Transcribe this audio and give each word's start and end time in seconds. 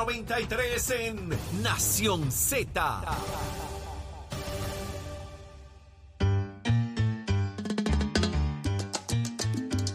93 0.00 0.90
en 0.90 1.28
Nación 1.62 2.30
Z. 2.30 3.02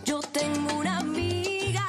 Yo 0.05 0.19
tengo 0.21 0.77
una 0.79 0.99
amiga 0.99 1.87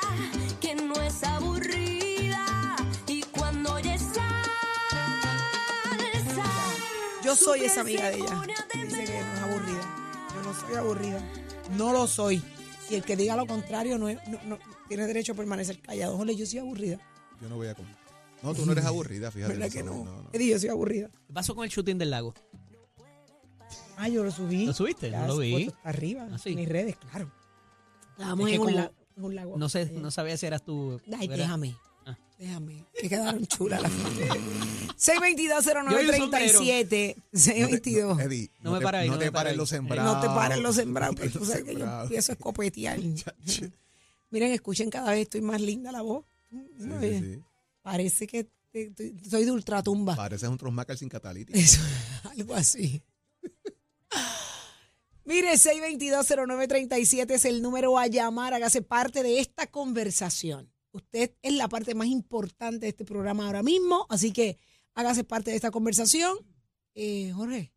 que 0.60 0.74
no 0.74 0.94
es 1.02 1.22
aburrida 1.24 2.76
y 3.06 3.22
cuando 3.22 3.74
oye 3.74 3.98
salsa. 3.98 4.22
Yo 7.24 7.34
soy 7.36 7.64
esa 7.64 7.80
amiga 7.82 8.10
de 8.10 8.16
ella. 8.18 8.42
Dice 8.74 9.04
que 9.04 9.20
no 9.20 9.34
es 9.34 9.40
aburrida. 9.42 9.80
Yo 10.34 10.42
no 10.42 10.54
soy 10.54 10.74
aburrida. 10.76 11.20
No 11.76 11.92
lo 11.92 12.06
soy. 12.06 12.42
Y 12.88 12.94
el 12.94 13.02
que 13.02 13.16
diga 13.16 13.36
lo 13.36 13.46
contrario 13.46 13.98
no, 13.98 14.08
es- 14.08 14.18
no- 14.28 14.38
no- 14.44 14.58
tiene 14.88 15.06
derecho 15.06 15.32
a 15.32 15.34
permanecer 15.34 15.80
callado. 15.80 16.16
Jole, 16.16 16.36
yo 16.36 16.46
soy 16.46 16.60
aburrida. 16.60 16.98
Yo 17.40 17.48
no 17.48 17.56
voy 17.56 17.68
a 17.68 17.74
comer. 17.74 17.94
No, 18.42 18.54
tú 18.54 18.64
no 18.66 18.72
eres 18.72 18.84
aburrida, 18.84 19.30
fíjate. 19.30 19.54
¿Verdad 19.54 19.70
que 19.72 19.78
eso, 19.80 19.86
no? 20.04 20.28
Eddie, 20.32 20.50
yo 20.50 20.58
soy 20.58 20.68
aburrida. 20.68 21.08
¿Qué 21.26 21.32
pasó 21.32 21.54
con 21.54 21.64
el 21.64 21.70
shooting 21.70 21.98
del 21.98 22.10
lago? 22.10 22.34
Ah, 23.96 24.08
yo 24.08 24.22
lo 24.22 24.30
subí. 24.30 24.66
¿Lo 24.66 24.72
subiste? 24.74 25.10
Ya, 25.10 25.20
No 25.22 25.28
lo 25.28 25.38
vi. 25.38 25.72
arriba. 25.84 26.28
Ah, 26.30 26.38
sí. 26.38 26.50
En 26.50 26.56
mis 26.56 26.68
redes, 26.68 26.96
claro. 26.96 27.30
Estábamos 28.12 28.50
en, 28.50 28.60
un 28.60 28.74
lago, 28.74 28.92
en 29.16 29.24
un 29.24 29.34
lago. 29.34 29.56
No 29.56 29.68
sé, 29.68 29.82
Eh, 29.82 29.92
no 29.94 30.10
sabía 30.10 30.36
si 30.36 30.46
eras 30.46 30.62
tú. 30.62 31.00
Ay, 31.18 31.28
¿verdad? 31.28 31.44
déjame. 31.44 31.76
Ah. 32.04 32.16
Déjame. 32.38 32.84
Que 33.00 33.08
quedaron 33.08 33.46
chulas 33.46 33.80
las 33.82 33.90
fotos. 33.92 34.18
Yo 34.18 34.34
vi 34.34 34.40
un 36.20 36.30
622-0937. 36.30 37.16
622. 37.32 38.20
Eddie, 38.20 38.50
No 38.60 38.72
me 38.72 38.80
para 38.80 38.98
ahí, 39.00 39.08
no 39.08 39.14
no 39.14 39.18
te 39.18 39.24
me 39.26 39.32
para 39.32 39.40
pares 39.40 39.50
ahí. 39.52 39.56
los 39.56 39.68
sembrados. 39.70 40.14
No 40.14 40.20
te 40.20 40.26
paren 40.28 40.62
los 40.62 40.74
sembrados, 40.76 41.16
No 41.16 41.20
te 41.22 41.28
pero 41.28 41.38
tú 41.40 41.44
sabes 41.46 41.64
que 41.64 41.72
yo 41.72 41.78
sembrados. 41.78 42.02
empiezo 42.04 42.32
a 42.32 42.34
escopetear. 42.34 42.98
Miren, 44.30 44.52
escuchen, 44.52 44.90
cada 44.90 45.10
vez 45.12 45.22
estoy 45.22 45.40
más 45.40 45.60
linda 45.60 45.90
la 45.92 46.02
voz. 46.02 46.24
Sí, 46.50 46.90
Oye, 46.90 47.20
sí, 47.20 47.34
sí. 47.34 47.40
Parece 47.82 48.26
que 48.26 48.50
te- 48.70 48.90
te- 48.90 49.14
soy 49.28 49.44
de 49.44 49.50
ultratumba. 49.52 50.14
Pareces 50.16 50.48
un 50.48 50.58
Tronsmacker 50.58 50.96
sin 50.98 51.08
catalítico. 51.08 51.58
Eso, 51.58 51.80
algo 52.36 52.54
así. 52.54 53.02
Mire, 55.24 55.52
6220937 55.54 57.30
es 57.32 57.44
el 57.44 57.60
número 57.62 57.98
a 57.98 58.06
llamar. 58.06 58.54
Hágase 58.54 58.80
parte 58.82 59.22
de 59.22 59.40
esta 59.40 59.66
conversación. 59.66 60.72
Usted 60.92 61.34
es 61.42 61.52
la 61.52 61.68
parte 61.68 61.94
más 61.94 62.06
importante 62.06 62.86
de 62.86 62.88
este 62.90 63.04
programa 63.04 63.46
ahora 63.46 63.62
mismo, 63.62 64.06
así 64.08 64.32
que 64.32 64.58
hágase 64.94 65.24
parte 65.24 65.50
de 65.50 65.56
esta 65.56 65.70
conversación. 65.70 66.38
Eh, 66.94 67.32
Jorge, 67.34 67.72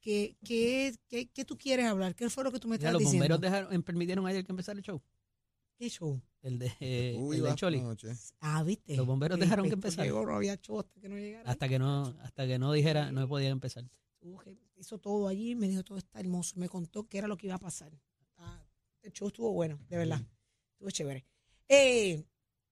¿qué, 0.00 0.36
qué, 0.44 0.94
qué, 1.08 1.28
qué 1.30 1.44
tú 1.44 1.56
quieres 1.56 1.86
hablar? 1.86 2.14
¿Qué 2.14 2.28
fue 2.28 2.44
lo 2.44 2.52
que 2.52 2.58
tú 2.58 2.68
me 2.68 2.76
Mira, 2.76 2.90
estás 2.90 2.92
los 2.92 3.00
diciendo? 3.00 3.22
bomberos 3.24 3.40
dejaron, 3.40 3.72
em, 3.72 3.82
permitieron 3.82 4.26
ayer 4.26 4.44
que 4.44 4.52
empezara 4.52 4.78
el 4.78 4.84
show. 4.84 5.00
¿Qué 5.78 5.88
show? 5.88 6.20
El 6.48 6.58
de, 6.58 6.72
eh, 6.80 7.14
Uy, 7.18 7.36
el 7.36 7.42
de 7.44 7.54
Choli. 7.54 7.80
noche. 7.80 8.08
Ah, 8.40 8.62
¿viste? 8.62 8.96
Los 8.96 9.06
bomberos 9.06 9.38
dejaron 9.38 9.66
que 9.68 9.74
empezara. 9.74 10.04
llegó, 10.04 10.24
no 10.26 10.34
había 10.36 10.56
show 10.56 10.80
hasta 10.80 11.00
que 11.00 11.08
no 11.08 11.16
llegara. 11.16 11.48
Hasta 11.50 11.68
que 11.68 11.78
no, 11.78 12.16
hasta 12.22 12.46
que 12.46 12.58
no 12.58 12.72
dijera, 12.72 13.12
no 13.12 13.26
podía 13.28 13.48
empezar. 13.50 13.84
Hizo 14.76 14.98
todo 14.98 15.28
allí, 15.28 15.54
me 15.54 15.68
dijo 15.68 15.82
todo 15.84 15.98
está 15.98 16.18
hermoso, 16.20 16.54
me 16.56 16.68
contó 16.68 17.06
qué 17.08 17.18
era 17.18 17.28
lo 17.28 17.36
que 17.36 17.46
iba 17.46 17.56
a 17.56 17.60
pasar. 17.60 17.92
Ah, 18.36 18.64
el 19.02 19.12
show 19.12 19.28
estuvo 19.28 19.52
bueno, 19.52 19.78
de 19.88 19.96
verdad. 19.96 20.20
Estuvo 20.72 20.90
chévere. 20.90 21.24
Eh, 21.68 22.24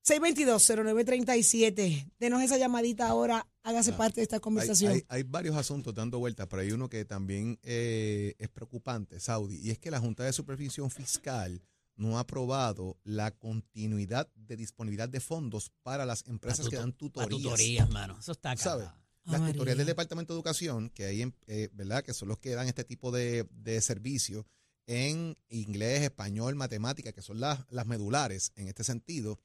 622-0937, 0.07 2.13
denos 2.19 2.43
esa 2.43 2.57
llamadita 2.59 3.09
ahora, 3.09 3.47
hágase 3.63 3.93
Ah, 3.93 3.97
parte 3.97 4.17
de 4.21 4.23
esta 4.23 4.37
Hay, 4.37 4.41
conversación. 4.41 4.93
hay- 4.93 5.05
hay 5.09 5.23
varios 5.25 5.57
asuntos 5.57 5.95
dando 5.95 6.19
vueltas, 6.19 6.47
pero 6.49 6.63
hay 6.63 6.73
uno 6.73 6.89
que 6.89 7.05
también 7.05 7.59
eh, 7.63 8.35
es 8.39 8.49
preocupante, 8.49 9.21
Saudi, 9.21 9.59
y 9.61 9.71
es 9.71 9.79
que 9.79 9.91
la 9.91 10.01
Junta 10.01 10.25
de 10.25 10.33
Supervisión 10.33 10.91
Fiscal 10.91 11.61
no 11.97 12.17
ha 12.19 12.21
aprobado 12.21 12.99
la 13.05 13.31
continuidad 13.31 14.29
de 14.35 14.57
disponibilidad 14.57 15.09
de 15.09 15.21
fondos 15.21 15.73
para 15.83 16.05
las 16.07 16.27
empresas 16.27 16.69
que 16.69 16.77
dan 16.77 16.93
tutorías. 16.93 17.43
tutorías, 17.43 17.89
mano. 17.91 18.17
Eso 18.19 18.33
está 18.33 18.57
¿Sabe? 18.57 18.85
acá. 18.85 19.01
Las 19.25 19.45
tutorías 19.53 19.77
del. 19.77 19.87
Departamento 19.89 20.33
de 20.33 20.39
Educación, 20.39 20.89
que 20.91 21.05
hay, 21.07 21.23
en- 21.23 21.35
eh, 21.49 21.69
¿verdad? 21.73 22.05
Que 22.05 22.15
son 22.15 22.29
los 22.29 22.39
que 22.39 22.51
dan 22.55 22.69
este 22.69 22.85
tipo 22.85 23.11
de, 23.11 23.49
de 23.51 23.81
servicios 23.81 24.45
en 24.87 25.37
inglés, 25.49 26.03
español, 26.03 26.55
matemática, 26.55 27.13
que 27.13 27.23
son 27.23 27.41
las, 27.41 27.65
las 27.71 27.87
medulares 27.87 28.53
en 28.55 28.69
este 28.69 28.85
sentido, 28.85 29.41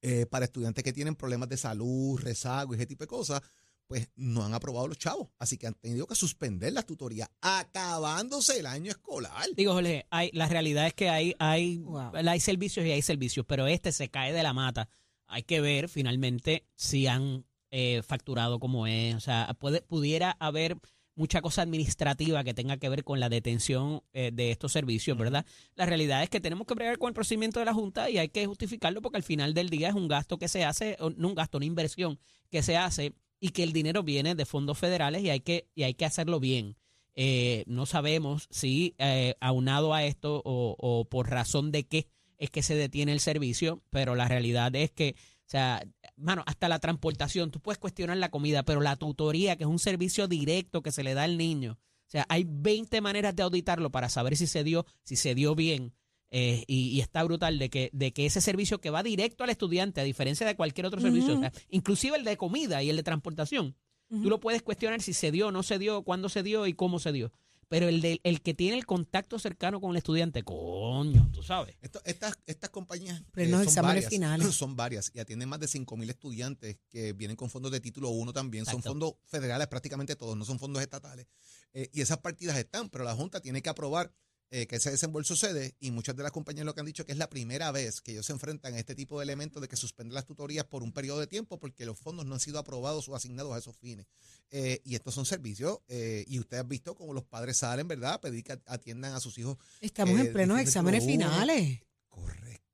eh, 0.00 0.24
para 0.24 0.46
estudiantes 0.46 0.82
que 0.82 0.92
tienen 0.94 1.14
problemas 1.14 1.48
de 1.50 1.58
salud, 1.58 2.18
rezago 2.20 2.72
y 2.72 2.76
ese 2.76 2.86
tipo 2.86 3.04
de 3.04 3.08
cosas, 3.08 3.42
pues 3.86 4.10
no 4.16 4.44
han 4.44 4.54
aprobado 4.54 4.88
los 4.88 4.98
chavos. 4.98 5.28
Así 5.38 5.58
que 5.58 5.66
han 5.66 5.74
tenido 5.74 6.06
que 6.06 6.14
suspender 6.14 6.72
las 6.72 6.86
tutorías, 6.86 7.28
acabándose 7.40 8.58
el 8.58 8.66
año 8.66 8.90
escolar. 8.90 9.46
Digo, 9.54 9.72
Jorge, 9.72 10.06
hay, 10.10 10.30
la 10.32 10.48
realidad 10.48 10.86
es 10.86 10.94
que 10.94 11.08
hay, 11.08 11.34
hay, 11.38 11.78
Wow. 11.78 12.12
hay 12.14 12.40
servicios 12.40 12.84
y 12.86 12.90
hay 12.90 13.02
servicios, 13.02 13.46
pero 13.46 13.66
este 13.66 13.92
se 13.92 14.08
cae 14.08 14.32
de 14.32 14.42
la 14.42 14.52
mata. 14.52 14.88
Hay 15.26 15.42
que 15.42 15.60
ver 15.60 15.88
finalmente 15.88 16.66
si 16.74 17.06
han 17.06 17.44
eh, 17.70 18.02
facturado 18.02 18.58
como 18.58 18.86
es. 18.86 19.14
O 19.14 19.20
sea, 19.20 19.54
puede, 19.58 19.82
pudiera 19.82 20.36
haber 20.40 20.76
mucha 21.16 21.40
cosa 21.40 21.62
administrativa 21.62 22.44
que 22.44 22.54
tenga 22.54 22.76
que 22.76 22.88
ver 22.88 23.02
con 23.02 23.18
la 23.20 23.28
detención 23.28 24.02
eh, 24.12 24.30
de 24.32 24.50
estos 24.50 24.72
servicios, 24.72 25.16
¿verdad? 25.16 25.46
La 25.74 25.86
realidad 25.86 26.22
es 26.22 26.28
que 26.28 26.40
tenemos 26.40 26.66
que 26.66 26.74
bregar 26.74 26.98
con 26.98 27.08
el 27.08 27.14
procedimiento 27.14 27.58
de 27.58 27.64
la 27.66 27.72
Junta 27.74 28.10
y 28.10 28.18
hay 28.18 28.28
que 28.28 28.46
justificarlo 28.46 29.00
porque 29.00 29.16
al 29.16 29.22
final 29.22 29.54
del 29.54 29.70
día 29.70 29.88
es 29.88 29.94
un 29.94 30.08
gasto 30.08 30.38
que 30.38 30.48
se 30.48 30.64
hace, 30.64 30.96
o 31.00 31.10
no 31.10 31.28
un 31.28 31.34
gasto, 31.34 31.56
una 31.56 31.64
inversión 31.64 32.18
que 32.50 32.62
se 32.62 32.76
hace 32.76 33.14
y 33.40 33.50
que 33.50 33.62
el 33.62 33.72
dinero 33.72 34.02
viene 34.02 34.34
de 34.34 34.46
fondos 34.46 34.78
federales 34.78 35.22
y 35.22 35.30
hay 35.30 35.40
que, 35.40 35.68
y 35.74 35.82
hay 35.82 35.94
que 35.94 36.04
hacerlo 36.04 36.40
bien. 36.40 36.76
Eh, 37.14 37.64
no 37.66 37.86
sabemos 37.86 38.46
si 38.50 38.94
eh, 38.98 39.34
aunado 39.40 39.94
a 39.94 40.04
esto 40.04 40.42
o, 40.44 41.06
por 41.08 41.30
razón 41.30 41.72
de 41.72 41.86
qué 41.86 42.08
es 42.38 42.50
que 42.50 42.62
se 42.62 42.74
detiene 42.74 43.12
el 43.12 43.20
servicio, 43.20 43.82
pero 43.90 44.14
la 44.14 44.28
realidad 44.28 44.74
es 44.76 44.90
que, 44.90 45.16
o 45.18 45.48
sea, 45.48 45.82
mano, 46.16 46.42
hasta 46.46 46.68
la 46.68 46.78
transportación, 46.78 47.50
tú 47.50 47.60
puedes 47.60 47.78
cuestionar 47.78 48.18
la 48.18 48.30
comida, 48.30 48.62
pero 48.64 48.82
la 48.82 48.96
tutoría, 48.96 49.56
que 49.56 49.64
es 49.64 49.70
un 49.70 49.78
servicio 49.78 50.28
directo 50.28 50.82
que 50.82 50.92
se 50.92 51.02
le 51.02 51.14
da 51.14 51.22
al 51.22 51.38
niño, 51.38 51.78
o 52.06 52.10
sea, 52.10 52.24
hay 52.28 52.44
20 52.46 53.00
maneras 53.00 53.34
de 53.34 53.42
auditarlo 53.42 53.90
para 53.90 54.08
saber 54.08 54.36
si 54.36 54.46
se 54.46 54.62
dio, 54.62 54.86
si 55.02 55.16
se 55.16 55.34
dio 55.34 55.54
bien. 55.54 55.92
Eh, 56.30 56.64
y, 56.66 56.88
y 56.88 57.00
está 57.00 57.22
brutal 57.24 57.58
de 57.58 57.70
que, 57.70 57.90
de 57.92 58.12
que 58.12 58.26
ese 58.26 58.40
servicio 58.40 58.80
que 58.80 58.90
va 58.90 59.02
directo 59.02 59.44
al 59.44 59.50
estudiante, 59.50 60.00
a 60.00 60.04
diferencia 60.04 60.46
de 60.46 60.56
cualquier 60.56 60.86
otro 60.86 61.00
servicio, 61.00 61.36
o 61.36 61.40
sea, 61.40 61.52
inclusive 61.70 62.16
el 62.16 62.24
de 62.24 62.36
comida 62.36 62.82
y 62.82 62.90
el 62.90 62.96
de 62.96 63.02
transportación, 63.02 63.76
Tú 64.08 64.30
lo 64.30 64.38
puedes 64.38 64.62
cuestionar 64.62 65.02
si 65.02 65.12
se 65.12 65.32
dio, 65.32 65.50
no 65.50 65.64
se 65.64 65.80
dio, 65.80 66.02
cuándo 66.04 66.28
se 66.28 66.44
dio 66.44 66.68
y 66.68 66.74
cómo 66.74 67.00
se 67.00 67.10
dio. 67.10 67.32
Pero 67.66 67.88
el, 67.88 68.00
de, 68.00 68.20
el 68.22 68.40
que 68.40 68.54
tiene 68.54 68.78
el 68.78 68.86
contacto 68.86 69.36
cercano 69.40 69.80
con 69.80 69.90
el 69.90 69.96
estudiante, 69.96 70.44
coño, 70.44 71.28
tú 71.32 71.42
sabes. 71.42 71.74
Esto- 71.82 72.00
estas, 72.04 72.38
estas 72.46 72.70
compañías 72.70 73.20
eh, 73.34 73.46
no, 73.48 73.64
son, 73.64 73.82
varias, 73.82 74.08
finales. 74.08 74.46
son 74.54 74.76
varias 74.76 75.10
y 75.12 75.18
atienden 75.18 75.48
más 75.48 75.58
de 75.58 75.66
5 75.66 75.96
mil 75.96 76.08
estudiantes 76.08 76.78
que 76.88 77.14
vienen 77.14 77.36
con 77.36 77.50
fondos 77.50 77.72
de 77.72 77.80
título 77.80 78.10
1 78.10 78.32
también. 78.32 78.64
Son 78.64 78.80
fondos 78.80 79.14
federales 79.24 79.66
prácticamente 79.66 80.14
todos, 80.14 80.36
no 80.36 80.44
son 80.44 80.60
fondos 80.60 80.80
estatales. 80.80 81.26
Eh, 81.72 81.90
y 81.92 82.00
esas 82.00 82.18
partidas 82.18 82.56
están, 82.56 82.88
pero 82.90 83.02
la 83.02 83.16
Junta 83.16 83.40
tiene 83.40 83.60
que 83.60 83.70
aprobar 83.70 84.12
eh, 84.50 84.66
que 84.66 84.76
ese 84.76 84.90
desembolso 84.90 85.34
cede 85.34 85.74
y 85.80 85.90
muchas 85.90 86.16
de 86.16 86.22
las 86.22 86.32
compañías 86.32 86.64
lo 86.64 86.74
que 86.74 86.80
han 86.80 86.86
dicho 86.86 87.04
que 87.04 87.12
es 87.12 87.18
la 87.18 87.28
primera 87.28 87.72
vez 87.72 88.00
que 88.00 88.12
ellos 88.12 88.26
se 88.26 88.32
enfrentan 88.32 88.74
a 88.74 88.78
este 88.78 88.94
tipo 88.94 89.18
de 89.18 89.24
elementos 89.24 89.60
de 89.60 89.68
que 89.68 89.76
suspenden 89.76 90.14
las 90.14 90.24
tutorías 90.24 90.64
por 90.64 90.82
un 90.82 90.92
periodo 90.92 91.20
de 91.20 91.26
tiempo 91.26 91.58
porque 91.58 91.84
los 91.84 91.98
fondos 91.98 92.26
no 92.26 92.34
han 92.34 92.40
sido 92.40 92.58
aprobados 92.58 93.08
o 93.08 93.16
asignados 93.16 93.52
a 93.54 93.58
esos 93.58 93.76
fines. 93.76 94.06
Eh, 94.50 94.80
y 94.84 94.94
estos 94.94 95.14
son 95.14 95.26
servicios 95.26 95.80
eh, 95.88 96.24
y 96.28 96.38
usted 96.38 96.58
ha 96.58 96.62
visto 96.62 96.94
cómo 96.94 97.12
los 97.12 97.24
padres 97.24 97.58
salen, 97.58 97.88
¿verdad? 97.88 98.14
A 98.14 98.20
pedir 98.20 98.44
que 98.44 98.58
atiendan 98.66 99.14
a 99.14 99.20
sus 99.20 99.36
hijos. 99.38 99.58
Estamos 99.80 100.18
eh, 100.18 100.26
en 100.26 100.32
plenos 100.32 100.58
de 100.58 100.62
exámenes 100.62 101.04
finales. 101.04 101.80
Correcto. 102.08 102.64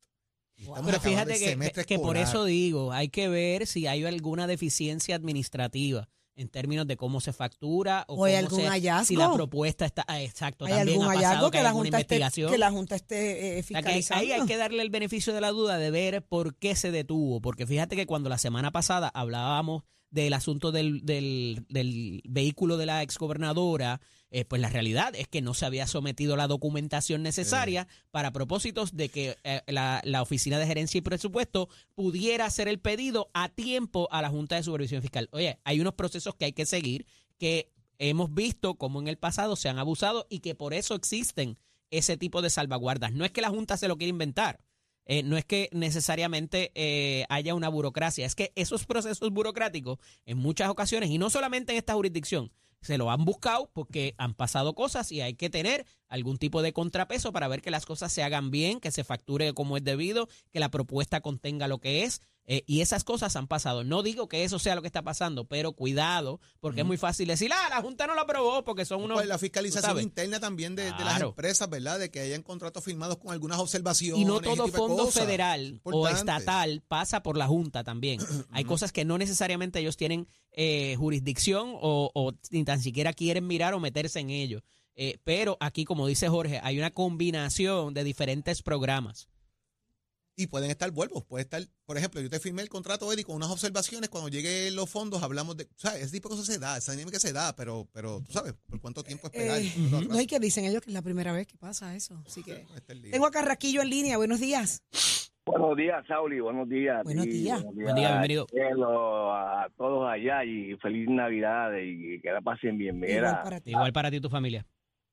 Wow. 0.59 0.77
estamos 0.77 0.91
Pero 0.91 1.01
fíjate 1.01 1.33
el 1.33 1.39
que, 1.39 1.45
semestre 1.47 1.85
que 1.85 1.99
por 1.99 2.17
eso 2.17 2.45
digo, 2.45 2.93
hay 2.93 3.09
que 3.09 3.29
ver 3.29 3.67
si 3.67 3.87
hay 3.87 4.05
alguna 4.05 4.47
deficiencia 4.47 5.17
administrativa 5.17 6.09
en 6.35 6.49
términos 6.49 6.87
de 6.87 6.97
cómo 6.97 7.21
se 7.21 7.33
factura 7.33 8.05
o, 8.09 8.15
¿O 8.15 8.25
hay 8.25 8.35
cómo 8.35 8.47
algún 8.47 8.61
se- 8.61 8.69
hallazgo? 8.69 9.05
si 9.07 9.17
la 9.17 9.33
propuesta 9.33 9.85
está 9.85 10.05
ah, 10.09 10.23
exacto 10.23 10.65
¿Hay 10.65 10.73
también 10.73 11.01
algún 11.01 11.05
ha 11.11 11.15
pasado 11.15 11.27
hallazgo 11.29 11.51
que, 11.51 11.63
la, 11.63 11.73
junta 11.73 11.99
esté, 11.99 12.15
investigación 12.15 12.53
que 12.53 12.59
la 12.59 12.71
Junta 12.71 12.97
esté 12.97 13.59
eh, 13.59 13.61
O 13.61 14.03
sea, 14.03 14.17
ahí 14.19 14.33
hay 14.33 14.47
que 14.47 14.57
darle 14.57 14.83
el 14.83 14.91
beneficio 14.91 15.33
de 15.35 15.41
la 15.41 15.51
duda 15.51 15.79
de 15.79 15.91
ver 15.91 16.23
por 16.25 16.57
qué 16.57 16.75
se 16.77 16.91
detuvo, 16.91 17.41
porque 17.41 17.67
fíjate 17.67 17.97
que 17.97 18.07
cuando 18.07 18.29
la 18.29 18.39
semana 18.39 18.71
pasada 18.71 19.11
hablábamos 19.13 19.85
del 20.11 20.35
asunto 20.35 20.73
del, 20.73 21.05
del, 21.05 21.65
del 21.69 22.23
vehículo 22.29 22.77
de 22.77 22.87
la 22.87 23.03
exgobernadora, 23.03 24.01
eh, 24.35 24.47
pues 24.47 24.63
la 24.63 24.71
realidad 24.71 25.13
es 25.15 25.29
que 25.29 25.43
no 25.43 25.53
se 25.53 25.67
había 25.67 25.87
sometido 25.87 26.37
la 26.37 26.47
documentación 26.47 27.23
necesaria 27.23 27.87
para 28.11 28.33
propósitos 28.33 28.97
de 28.97 29.11
que 29.11 29.37
eh, 29.45 29.61
la, 29.67 30.01
la 30.05 30.23
Oficina 30.23 30.59
de 30.59 30.67
Gerencia 30.67 30.97
y 30.97 31.03
Presupuesto 31.03 31.69
pudiera 31.95 32.47
hacer 32.47 32.67
el 32.67 32.81
pedido 32.81 33.31
a 33.35 33.51
tiempo 33.51 34.09
a 34.11 34.23
la 34.23 34.31
Junta 34.31 34.57
de 34.57 34.63
Supervisión 34.63 35.03
Fiscal. 35.03 35.29
Oye, 35.33 35.59
hay 35.65 35.81
unos 35.81 35.93
procesos 35.93 36.35
que 36.35 36.47
hay 36.47 36.55
que 36.55 36.65
seguir 36.65 37.05
que 37.37 37.71
hemos 37.99 38.33
visto 38.33 38.77
como 38.77 39.03
en 39.03 39.09
el 39.09 39.19
pasado 39.19 39.55
se 39.55 39.69
han 39.69 39.79
abusado 39.79 40.27
y 40.31 40.39
que 40.39 40.55
por 40.55 40.73
eso 40.73 40.95
existen 40.95 41.59
ese 41.91 42.17
tipo 42.17 42.41
de 42.41 42.49
salvaguardas. 42.49 43.13
No 43.13 43.27
es 43.27 43.33
que 43.33 43.43
la 43.43 43.51
Junta 43.51 43.77
se 43.77 43.87
lo 43.87 43.99
quiera 43.99 44.09
inventar. 44.09 44.61
Eh, 45.05 45.23
no 45.23 45.37
es 45.37 45.45
que 45.45 45.69
necesariamente 45.73 47.27
haya 47.29 47.55
una 47.55 47.69
burocracia, 47.69 48.25
es 48.25 48.35
que 48.35 48.53
esos 48.55 48.87
procesos 48.87 49.31
burocráticos 49.31 49.99
en 50.25 50.39
muchas 50.39 50.71
ocasiones, 50.71 51.11
y 51.11 51.19
no 51.19 51.29
solamente 51.29 51.73
en 51.73 51.79
esta 51.79 51.93
jurisdicción, 51.93 52.51
se 52.83 52.99
lo 52.99 53.11
han 53.11 53.25
buscado 53.25 53.71
porque 53.73 54.15
han 54.19 54.35
pasado 54.35 54.75
cosas 54.75 55.11
y 55.13 55.21
hay 55.21 55.35
que 55.35 55.51
tener 55.51 55.87
algún 56.09 56.37
tipo 56.37 56.63
de 56.63 56.73
contrapeso 56.73 57.33
para 57.33 57.49
ver 57.49 57.63
que 57.63 57.71
las 57.71 57.87
cosas 57.87 58.13
se 58.13 58.23
hagan 58.23 58.51
bien, 58.51 58.81
que 58.81 58.91
se 58.91 59.05
facture 59.05 59.55
como 59.55 59.77
es 59.77 59.85
debido, 59.85 60.29
que 60.53 60.61
la 60.61 60.71
propuesta 60.71 61.21
contenga 61.21 61.69
lo 61.69 61.79
que 61.79 62.03
es. 62.05 62.21
Eh, 62.47 62.65
y 62.67 62.81
esas 62.81 63.05
cosas 63.05 63.37
han 63.37 63.47
pasado. 63.47 63.85
No 63.85 64.03
digo 64.03 64.29
que 64.29 64.43
eso 64.43 64.59
sea 64.59 64.75
lo 64.75 64.83
que 64.83 64.89
está 64.89 65.03
pasando, 65.03 65.45
pero 65.45 65.73
cuidado, 65.73 66.41
porque 66.61 66.81
es 66.81 66.87
muy 66.87 66.97
fácil 66.97 67.29
decir, 67.29 67.53
ah, 67.55 67.69
la 67.71 67.81
Junta 67.81 68.07
no 68.07 68.15
lo 68.15 68.23
aprobó 68.23 68.65
porque 68.65 68.85
son 68.85 69.03
unos... 69.03 69.17
Pues 69.17 69.29
la 69.29 69.39
fiscalización 69.39 70.01
interna 70.01 70.41
también 70.41 70.75
de, 70.75 70.85
de 70.85 71.05
las 71.05 71.21
empresas, 71.21 71.71
¿verdad? 71.71 71.99
De 71.99 72.11
que 72.11 72.21
hayan 72.21 72.43
contratos 72.43 72.83
firmados 72.83 73.19
con 73.19 73.31
algunas 73.31 73.59
observaciones. 73.59 74.21
Y 74.21 74.25
no 74.25 74.41
todo 74.41 74.67
fondo 74.69 75.07
federal 75.09 75.81
o 75.85 76.09
estatal 76.09 76.83
pasa 76.89 77.23
por 77.23 77.37
la 77.37 77.47
Junta 77.47 77.85
también. 77.85 78.21
Hay 78.51 78.65
cosas 78.65 78.93
que 78.93 79.05
no 79.05 79.19
necesariamente 79.19 79.79
ellos 79.79 79.97
tienen 79.97 80.27
eh, 80.51 80.97
jurisdicción 80.99 81.77
o, 81.81 82.11
o 82.13 82.33
ni 82.51 82.65
tan 82.65 82.81
siquiera 82.81 83.13
quieren 83.13 83.47
mirar 83.47 83.75
o 83.75 83.81
meterse 83.81 84.19
en 84.19 84.31
ello. 84.31 84.63
Eh, 84.95 85.19
pero 85.25 85.57
aquí, 85.61 85.85
como 85.85 86.07
dice 86.07 86.29
Jorge, 86.29 86.61
hay 86.63 86.79
una 86.79 86.91
combinación 86.91 87.95
de 87.95 88.05
diferentes 88.05 88.63
programas. 88.63 89.29
Y 90.35 90.47
pueden 90.47 90.71
estar 90.71 90.91
vuelvos. 90.91 91.25
Puede 91.25 91.43
estar, 91.45 91.61
por 91.85 91.99
ejemplo, 91.99 92.21
yo 92.21 92.31
te 92.31 92.41
firmé 92.41 92.63
el 92.63 92.71
contrato, 92.71 93.13
Eddie, 93.13 93.23
con 93.25 93.37
unas 93.37 93.51
observaciones. 93.51 94.09
Cuando 94.09 94.31
lleguen 94.31 94.75
los 94.75 94.89
fondos, 94.89 95.23
hablamos 95.23 95.57
de. 95.59 95.69
¿Sabes? 95.77 96.03
Ese 96.05 96.13
tipo 96.13 96.29
de 96.31 96.37
cosas 96.37 96.47
se 96.55 96.59
da, 96.59 96.79
esa 96.79 96.93
dinámica 96.93 97.19
se 97.19 97.33
da, 97.35 97.55
pero, 97.55 97.87
pero 97.93 98.23
tú 98.23 98.33
sabes, 98.33 98.55
por 98.69 98.81
cuánto 98.81 99.03
tiempo 99.03 99.27
esperar. 99.27 99.61
Eh, 99.61 99.71
no 100.09 100.17
hay 100.17 100.27
que 100.27 100.41
dicen 100.41 100.65
ellos 100.65 100.81
que 100.81 100.89
es 100.91 100.95
la 100.95 101.03
primera 101.03 101.33
vez 101.33 101.47
que 101.47 101.59
pasa 101.59 101.95
eso. 101.95 102.23
Así 102.27 102.43
que 102.43 102.65
Este 102.75 102.95
tengo 103.11 103.27
a 103.27 103.31
Carraquillo 103.31 103.83
en 103.83 103.91
línea. 103.91 104.17
Buenos 104.17 104.41
días. 104.41 104.83
Buenos 105.45 105.77
días, 105.77 106.07
Sauli. 106.07 106.41
Buenos 106.41 106.69
días. 106.69 107.03
Buenos 107.05 107.27
Y 107.27 107.31
días. 107.31 107.63
Buen 107.65 107.95
día, 107.97 108.11
bienvenido. 108.13 108.47
cielo, 108.49 109.35
a 109.35 109.69
todos 109.77 110.09
allá 110.11 110.45
y 110.45 110.77
feliz 110.77 111.09
Navidad 111.11 111.73
y 111.83 112.21
que 112.23 112.31
la 112.31 112.41
pasen 112.41 112.79
bien. 112.79 112.97
Igual 112.97 113.11
Mira, 113.11 113.43
para 113.43 113.61
ti. 113.61 113.71
Igual 113.71 113.93
para 113.93 114.11
ti 114.11 114.17
y 114.17 114.21
tu 114.21 114.31
familia. 114.31 114.65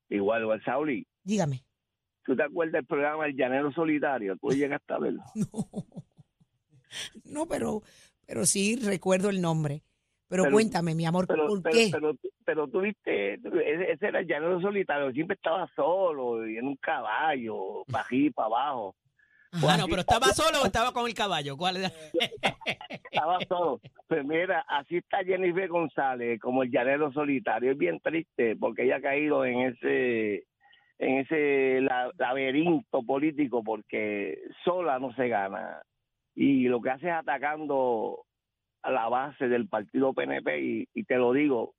igual, 0.10 0.44
igual, 0.44 0.62
Sauli. 0.64 1.06
Dígame. 1.24 1.66
¿Tú 2.30 2.36
te 2.36 2.44
acuerdas 2.44 2.74
del 2.74 2.86
programa 2.86 3.26
El 3.26 3.36
Llanero 3.36 3.72
Solitario? 3.72 4.38
¿Tú 4.38 4.50
llegaste 4.52 4.94
a 4.94 5.00
verlo? 5.00 5.24
No. 7.26 7.42
No, 7.42 7.46
pero, 7.48 7.82
pero 8.28 8.46
sí 8.46 8.76
recuerdo 8.76 9.30
el 9.30 9.42
nombre. 9.42 9.82
Pero, 10.28 10.44
Pero- 10.44 10.54
cuéntame, 10.54 10.94
mi 10.94 11.08
amor, 11.08 11.26
Pero, 11.26 11.48
¿por 11.48 11.64
pero, 11.64 11.74
qué? 11.76 11.90
pero, 11.92 12.16
pero 12.46 12.68
tú 12.68 12.82
viste, 12.82 13.34
ese, 13.36 13.92
ese 13.94 14.08
era 14.08 14.20
el 14.20 14.28
Llanero 14.28 14.62
Solitario. 14.62 15.12
Siempre 15.12 15.34
estaba 15.36 15.68
solo 15.76 16.48
y 16.48 16.58
en 16.58 16.68
un 16.68 16.76
caballo, 16.76 17.84
para 17.92 18.04
aquí, 18.04 18.30
para 18.30 18.46
abajo. 18.46 18.96
Ajá. 19.52 19.74
Ah, 19.74 19.78
no, 19.78 19.88
pero 19.88 20.02
¿estaba 20.02 20.28
solo 20.28 20.62
o 20.62 20.66
estaba 20.68 20.92
con 20.94 21.08
el 21.08 21.16
caballo? 21.16 21.58
¿Cuál 21.58 21.78
era? 21.78 21.92
Estaba 23.12 23.40
solo. 23.48 23.82
Pues 24.08 24.24
mira, 24.24 24.64
así 24.68 24.98
está 24.98 25.24
Jennifer 25.24 25.68
González, 25.68 26.40
como 26.40 26.62
el 26.62 26.70
llanero 26.70 27.12
solitario. 27.12 27.72
Es 27.72 27.78
bien 27.78 28.00
triste 28.00 28.56
porque 28.56 28.84
ella 28.84 28.98
ha 28.98 29.02
caído 29.02 29.44
en 29.46 29.62
ese 29.62 30.46
en 31.00 31.20
ese 31.20 31.82
la- 31.82 32.12
laberinto 32.18 33.04
político 33.04 33.64
porque 33.64 34.38
sola 34.64 35.00
no 35.00 35.14
se 35.14 35.28
gana. 35.30 35.82
Y 36.36 36.68
lo 36.68 36.82
que 36.82 36.92
hace 36.92 37.08
es 37.08 37.14
atacando 37.14 38.26
a 38.84 38.92
la 38.92 39.10
base 39.10 39.48
del 39.48 39.68
partido 39.68 40.14
PNP 40.14 40.62
y, 40.62 40.88
y 40.94 41.04
te 41.04 41.16
lo 41.16 41.34
digo, 41.34 41.74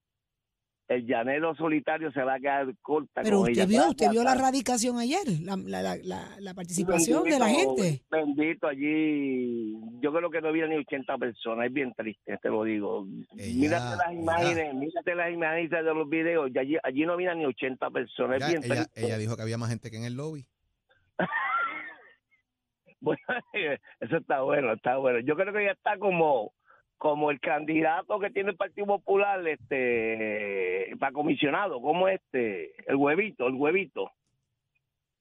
el 0.90 1.06
llanero 1.06 1.54
solitario 1.54 2.10
se 2.10 2.20
va 2.22 2.34
a 2.34 2.40
quedar 2.40 2.66
corta 2.82 3.22
Pero 3.22 3.38
con 3.38 3.50
usted 3.50 3.62
ella. 3.62 3.66
vio, 3.66 3.88
usted 3.90 4.10
vio 4.10 4.24
la 4.24 4.34
radicación 4.34 4.98
ayer, 4.98 5.20
la, 5.42 5.56
la, 5.56 5.82
la, 5.82 5.96
la- 6.02 6.36
la 6.40 6.52
participación 6.54 7.22
de 7.24 7.38
la 7.38 7.48
gente. 7.48 8.02
Bendito 8.10 8.66
allí. 8.66 9.72
Yo 10.00 10.12
creo 10.12 10.28
que 10.30 10.40
no 10.40 10.48
había 10.48 10.66
ni 10.66 10.74
80 10.76 11.16
personas. 11.16 11.66
Es 11.66 11.72
bien 11.72 11.94
triste, 11.96 12.36
te 12.42 12.48
lo 12.48 12.64
digo. 12.64 13.06
Ella- 13.38 13.54
mírate 13.60 13.96
las 13.96 14.10
ella- 14.10 14.20
imágenes, 14.20 14.74
mírate 14.74 15.14
las 15.14 15.32
imágenes 15.32 15.70
de 15.70 15.82
los 15.82 16.08
videos. 16.08 16.50
y 16.52 16.58
allí, 16.58 16.76
allí 16.82 17.06
no 17.06 17.12
había 17.12 17.34
ni 17.34 17.46
80 17.46 17.88
personas. 17.90 18.40
Ya, 18.40 18.46
es 18.46 18.52
bien 18.52 18.64
ella, 18.64 18.74
triste. 18.86 19.06
ella 19.06 19.18
dijo 19.18 19.36
que 19.36 19.42
había 19.42 19.58
más 19.58 19.70
gente 19.70 19.90
que 19.92 19.96
en 19.96 20.04
el 20.04 20.14
lobby. 20.14 20.44
Bueno, 23.00 23.18
eso 24.00 24.16
está 24.18 24.42
bueno, 24.42 24.72
está 24.74 24.96
bueno. 24.98 25.20
Yo 25.20 25.34
creo 25.36 25.52
que 25.52 25.62
ella 25.62 25.72
está 25.72 25.96
como 25.98 26.52
como 27.00 27.30
el 27.30 27.40
candidato 27.40 28.18
que 28.20 28.28
tiene 28.28 28.50
el 28.50 28.56
Partido 28.58 28.86
Popular 28.86 29.40
este 29.48 30.94
para 30.98 31.12
comisionado, 31.12 31.80
como 31.80 32.08
este, 32.08 32.72
el 32.86 32.96
huevito, 32.96 33.46
el 33.46 33.54
huevito 33.54 34.10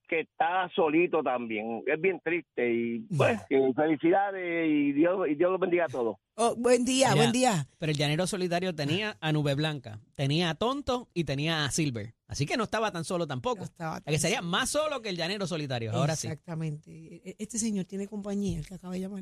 que 0.10 0.22
está 0.22 0.68
solito 0.76 1.22
también. 1.22 1.84
Es 1.86 2.02
bien 2.02 2.20
triste 2.24 2.74
y 2.74 3.00
pues 3.16 3.40
felicidades 3.76 4.68
y 4.68 4.92
Dios 4.92 5.28
y 5.30 5.36
Dios 5.36 5.52
los 5.52 5.60
bendiga 5.60 5.86
a 5.86 5.88
todos. 5.88 6.18
Oh, 6.36 6.56
buen 6.58 6.84
día, 6.84 7.10
Ya. 7.10 7.16
buen 7.16 7.32
día. 7.32 7.68
Pero 7.78 7.92
el 7.92 7.98
llanero 7.98 8.26
solitario 8.26 8.74
tenía 8.74 9.18
a 9.22 9.32
Nube 9.32 9.54
Blanca, 9.54 10.00
tenía 10.16 10.50
a 10.50 10.56
Tonto 10.56 11.10
y 11.14 11.26
tenía 11.26 11.64
a 11.64 11.70
Silver. 11.72 12.16
Así 12.28 12.48
que 12.48 12.58
no 12.58 12.64
estaba 12.64 12.92
tan 12.92 13.06
solo 13.06 13.28
tampoco. 13.28 13.60
No 13.60 13.66
estaba 13.66 14.00
sea, 14.02 14.12
que 14.12 14.18
sería 14.18 14.42
más 14.42 14.70
solo 14.72 15.00
que 15.04 15.10
el 15.10 15.16
llanero 15.16 15.46
solitario. 15.46 15.92
Ahora 15.92 16.16
sí. 16.16 16.26
Exactamente. 16.28 17.22
E- 17.24 17.36
Este 17.38 17.60
señor 17.60 17.86
tiene 17.86 18.08
compañía, 18.08 18.58
el 18.60 18.68
que 18.68 18.74
acaba 18.74 18.96
de 18.96 19.02
llamar. 19.02 19.22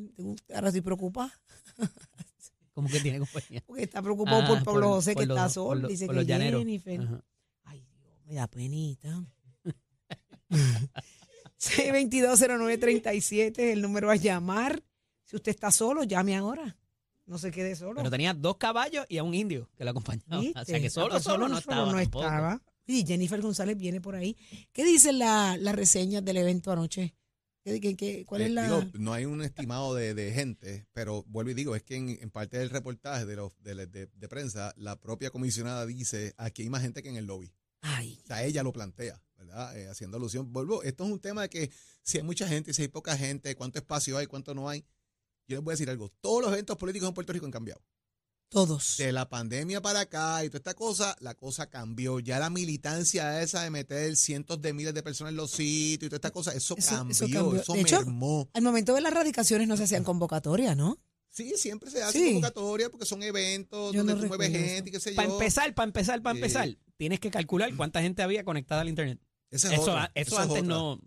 Ahora 0.56 0.68
estoy 0.69 0.81
preocupada. 0.81 1.31
Como 2.77 2.89
que 2.89 3.00
tiene 3.00 3.18
compañía. 3.18 3.63
Porque 3.65 3.81
está 3.81 4.03
preocupado 4.03 4.44
Ah, 4.44 4.47
por 4.47 4.63
Pablo 4.63 4.89
José, 4.89 5.13
por 5.13 5.24
que 5.24 5.29
está 5.33 5.50
solo. 5.50 5.88
Dice 5.88 6.07
que. 6.07 6.25
Jennifer. 6.25 7.01
Ajá. 7.01 7.24
Ay, 7.63 7.83
Dios, 7.89 8.13
me 8.27 8.35
da 8.35 8.47
penita. 8.47 9.25
6220937 11.59 13.50
es 13.50 13.74
el 13.74 13.81
número 13.81 14.12
a 14.12 14.15
llamar. 14.15 14.83
Si 15.24 15.35
usted 15.35 15.50
está 15.50 15.71
solo, 15.71 16.03
llame 16.03 16.35
ahora. 16.38 16.77
No 17.25 17.39
se 17.39 17.50
quede 17.51 17.75
solo. 17.75 17.95
Pero 17.95 18.12
tenía 18.12 18.35
dos 18.35 18.57
caballos 18.57 19.07
y 19.09 19.18
a 19.18 19.24
un 19.24 19.33
indio 19.33 19.69
que 19.75 19.83
lo 19.83 19.89
acompañaba. 19.89 20.39
¿Viste? 20.39 20.59
O 20.59 20.65
sea 20.65 20.79
que 20.79 20.89
solo, 20.91 21.19
solo, 21.19 21.47
no 21.50 21.57
estaba. 21.57 21.91
no 21.91 21.97
tampoco. 21.97 22.24
estaba. 22.25 22.62
Y 22.85 23.06
Jennifer 23.07 23.41
González 23.41 23.75
viene 23.75 24.00
por 24.00 24.15
ahí. 24.15 24.38
¿Qué 24.71 24.85
dicen 24.85 25.18
la- 25.19 25.57
las 25.57 25.75
reseñas 25.75 26.24
del 26.24 26.38
evento 26.38 26.71
anoche? 26.71 27.15
¿Qué, 27.68 27.81
qué- 27.81 27.98
qué- 27.98 28.25
cuál 28.25 28.42
Eh, 28.42 28.46
es 28.46 28.52
la...? 28.52 28.64
digo, 28.64 28.84
no 28.94 29.12
hay 29.14 29.25
un 29.25 29.42
estimado 29.42 29.94
de, 29.94 30.14
de 30.14 30.31
gente, 30.31 30.88
pero 30.94 31.24
vuelvo 31.28 31.52
y 31.52 31.54
digo, 31.54 31.75
es 31.75 31.84
que 31.84 31.96
en, 31.96 32.10
en 32.10 32.30
parte 32.30 32.58
del 32.58 32.69
reportaje 32.69 33.25
de, 33.25 33.36
los, 33.36 33.52
de, 33.62 33.88
de- 33.88 34.08
de 34.08 34.28
prensa, 34.30 34.74
la 34.78 35.00
propia 35.00 35.30
comisionada 35.31 35.86
dice, 35.86 36.34
aquí 36.38 36.62
hay 36.62 36.69
más 36.69 36.81
gente 36.81 37.04
que 37.04 37.10
en 37.10 37.18
el 37.18 37.25
lobby. 37.25 37.52
Ay, 37.81 38.19
O 38.24 38.28
sea, 38.28 38.44
ella 38.46 38.64
lo 38.64 38.72
plantea, 38.72 39.22
¿verdad? 39.38 39.78
Eh, 39.78 39.88
haciendo 39.90 40.18
alusión. 40.18 40.52
Vuelvo, 40.54 40.81
esto 40.84 41.04
es 41.06 41.12
un 41.12 41.19
tema 41.19 41.42
de 41.44 41.50
que 41.50 41.72
si 42.04 42.18
hay 42.18 42.24
mucha 42.24 42.48
gente, 42.48 42.74
si 42.74 42.84
hay 42.84 42.88
poca 42.88 43.18
gente, 43.18 43.54
cuánto 43.56 43.80
espacio 43.80 44.18
hay, 44.18 44.28
cuánto 44.28 44.54
no 44.56 44.70
hay. 44.70 44.86
Yo 45.48 45.58
les 45.58 45.63
voy 45.63 45.72
a 45.72 45.75
decir 45.75 45.90
algo, 45.90 46.10
todos 46.22 46.42
los 46.42 46.52
eventos 46.54 46.78
políticos 46.78 47.08
en 47.10 47.13
Puerto 47.16 47.34
Rico 47.34 47.46
han 47.46 47.52
cambiado. 47.52 47.81
Todos. 48.50 48.98
De 48.98 49.12
la 49.12 49.28
pandemia 49.30 49.82
para 49.82 50.02
acá 50.02 50.44
y 50.44 50.48
toda 50.50 50.58
esta 50.60 50.74
cosa, 50.74 51.16
la 51.20 51.34
cosa 51.36 51.70
cambió. 51.70 52.20
Ya 52.20 52.40
la 52.40 52.50
militancia 52.50 53.42
esa 53.42 53.64
de 53.64 53.70
meter 53.70 54.16
cientos 54.16 54.62
de 54.62 54.74
miles 54.74 54.94
de 54.94 55.04
personas 55.04 55.32
en 55.32 55.38
los 55.38 55.52
sitios 55.52 56.08
y 56.08 56.10
toda 56.10 56.18
esta 56.18 56.32
cosa, 56.32 56.54
eso, 56.54 56.76
Eso- 56.78 56.90
cambió, 56.96 57.12
eso 57.12 57.26
eso, 57.26 57.34
cambió. 57.34 57.74
De 57.74 57.82
hecho, 57.82 57.98
mermó. 58.06 58.50
Al 58.54 58.62
momento 58.64 58.94
de 58.94 59.02
las 59.02 59.14
radicaciones 59.14 59.68
no 59.68 59.76
se 59.78 59.84
hacían 59.84 60.04
convocatorias, 60.04 60.76
¿no? 60.78 60.98
Sí, 61.30 61.54
siempre 61.58 61.92
se 61.92 62.02
hace 62.02 62.18
Sí. 62.18 62.26
convocatoria 62.34 62.89
porque 62.89 63.06
son 63.06 63.22
eventos 63.22 63.94
Yo 63.94 64.00
donde 64.00 64.16
no 64.16 64.22
tú 64.22 64.27
mueves 64.27 64.50
gente 64.50 64.89
y 64.89 64.92
qué 64.92 65.00
sé 65.00 65.12
yo. 65.12 65.16
Para 65.18 65.30
empezar, 65.32 65.74
para 65.75 65.86
empezar, 65.88 66.22
para 66.24 66.34
Sí. 66.34 66.39
empezar, 66.42 66.70
tienes 66.98 67.20
que 67.20 67.30
calcular 67.30 67.75
cuánta 67.75 68.01
gente 68.01 68.24
había 68.24 68.44
conectada 68.44 68.82
al 68.82 68.89
internet. 68.89 69.20
Es 69.51 69.63
Eso, 69.63 69.82
otro, 69.82 69.94
a- 69.98 70.12
eso 70.16 70.36
es 70.36 70.39
antes 70.42 70.58
otra. 70.58 70.62
no, 70.63 71.00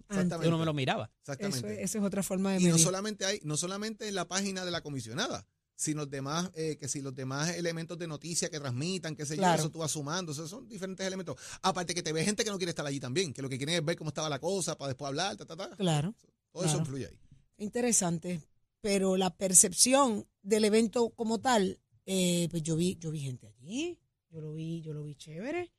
yo 0.42 0.50
no 0.50 0.59
me 0.59 0.64
lo 0.64 0.73
miraba. 0.73 1.11
Eso, 1.25 1.32
Exactamente. 1.32 1.75
es- 1.82 1.90
esa 1.90 1.99
es 1.99 2.04
otra 2.04 2.23
forma 2.23 2.52
de 2.52 2.61
y 2.61 2.64
no 2.64 2.70
medir. 2.70 2.85
solamente 2.85 3.25
hay, 3.26 3.40
no 3.42 3.56
solamente 3.56 4.09
en 4.09 4.14
la 4.14 4.28
página 4.28 4.64
de 4.64 4.70
la 4.70 4.82
comisionada, 4.82 5.47
sino 5.80 6.02
los 6.02 6.10
demás, 6.10 6.50
eh, 6.54 6.76
que 6.78 6.88
si 6.88 7.00
los 7.00 7.14
demás 7.14 7.56
elementos 7.56 7.99
de 7.99 8.06
noticia 8.06 8.50
que 8.50 8.60
transmitan, 8.60 9.16
qué 9.16 9.25
sé 9.25 9.37
Claro. 9.37 9.56
yo, 9.56 9.62
eso 9.62 9.70
tú 9.72 9.78
vas 9.78 9.90
sumando, 9.90 10.32
esos 10.32 10.50
son 10.50 10.68
diferentes 10.68 11.06
elementos. 11.06 11.37
Aparte 11.62 11.94
que 11.94 12.02
te 12.02 12.12
ve 12.12 12.22
gente 12.22 12.44
que 12.44 12.50
no 12.50 12.58
quiere 12.58 12.70
estar 12.70 12.84
allí 12.84 13.00
también, 13.00 13.32
que 13.32 13.40
lo 13.40 13.49
que 13.49 13.56
quieren 13.56 13.76
es 13.76 13.82
ver 13.84 13.96
cómo 13.96 14.08
estaba 14.10 14.28
la 14.28 14.38
cosa 14.38 14.76
para 14.76 14.88
después 14.88 15.08
hablar, 15.08 15.37
ta, 15.38 15.46
ta, 15.46 15.56
ta. 15.56 15.76
Claro, 15.76 16.14
Todo 16.52 16.64
eso 16.64 16.76
influye 16.78 17.06
ahí. 17.06 17.18
interesante. 17.56 18.40
Pero 18.82 19.16
la 19.16 19.30
percepción 19.37 20.26
del 20.42 20.64
evento 20.64 21.10
como 21.10 21.38
tal, 21.40 21.80
eh, 22.06 22.49
pues 22.50 22.62
yo 22.62 22.76
vi, 22.76 22.96
yo 22.99 23.10
vi 23.10 23.20
gente 23.20 23.46
allí, 23.46 23.99
yo 24.30 24.40
lo 24.40 24.52
vi, 24.54 24.80
yo 24.82 24.92
lo 24.92 25.02
vi 25.04 25.14
chévere. 25.14 25.70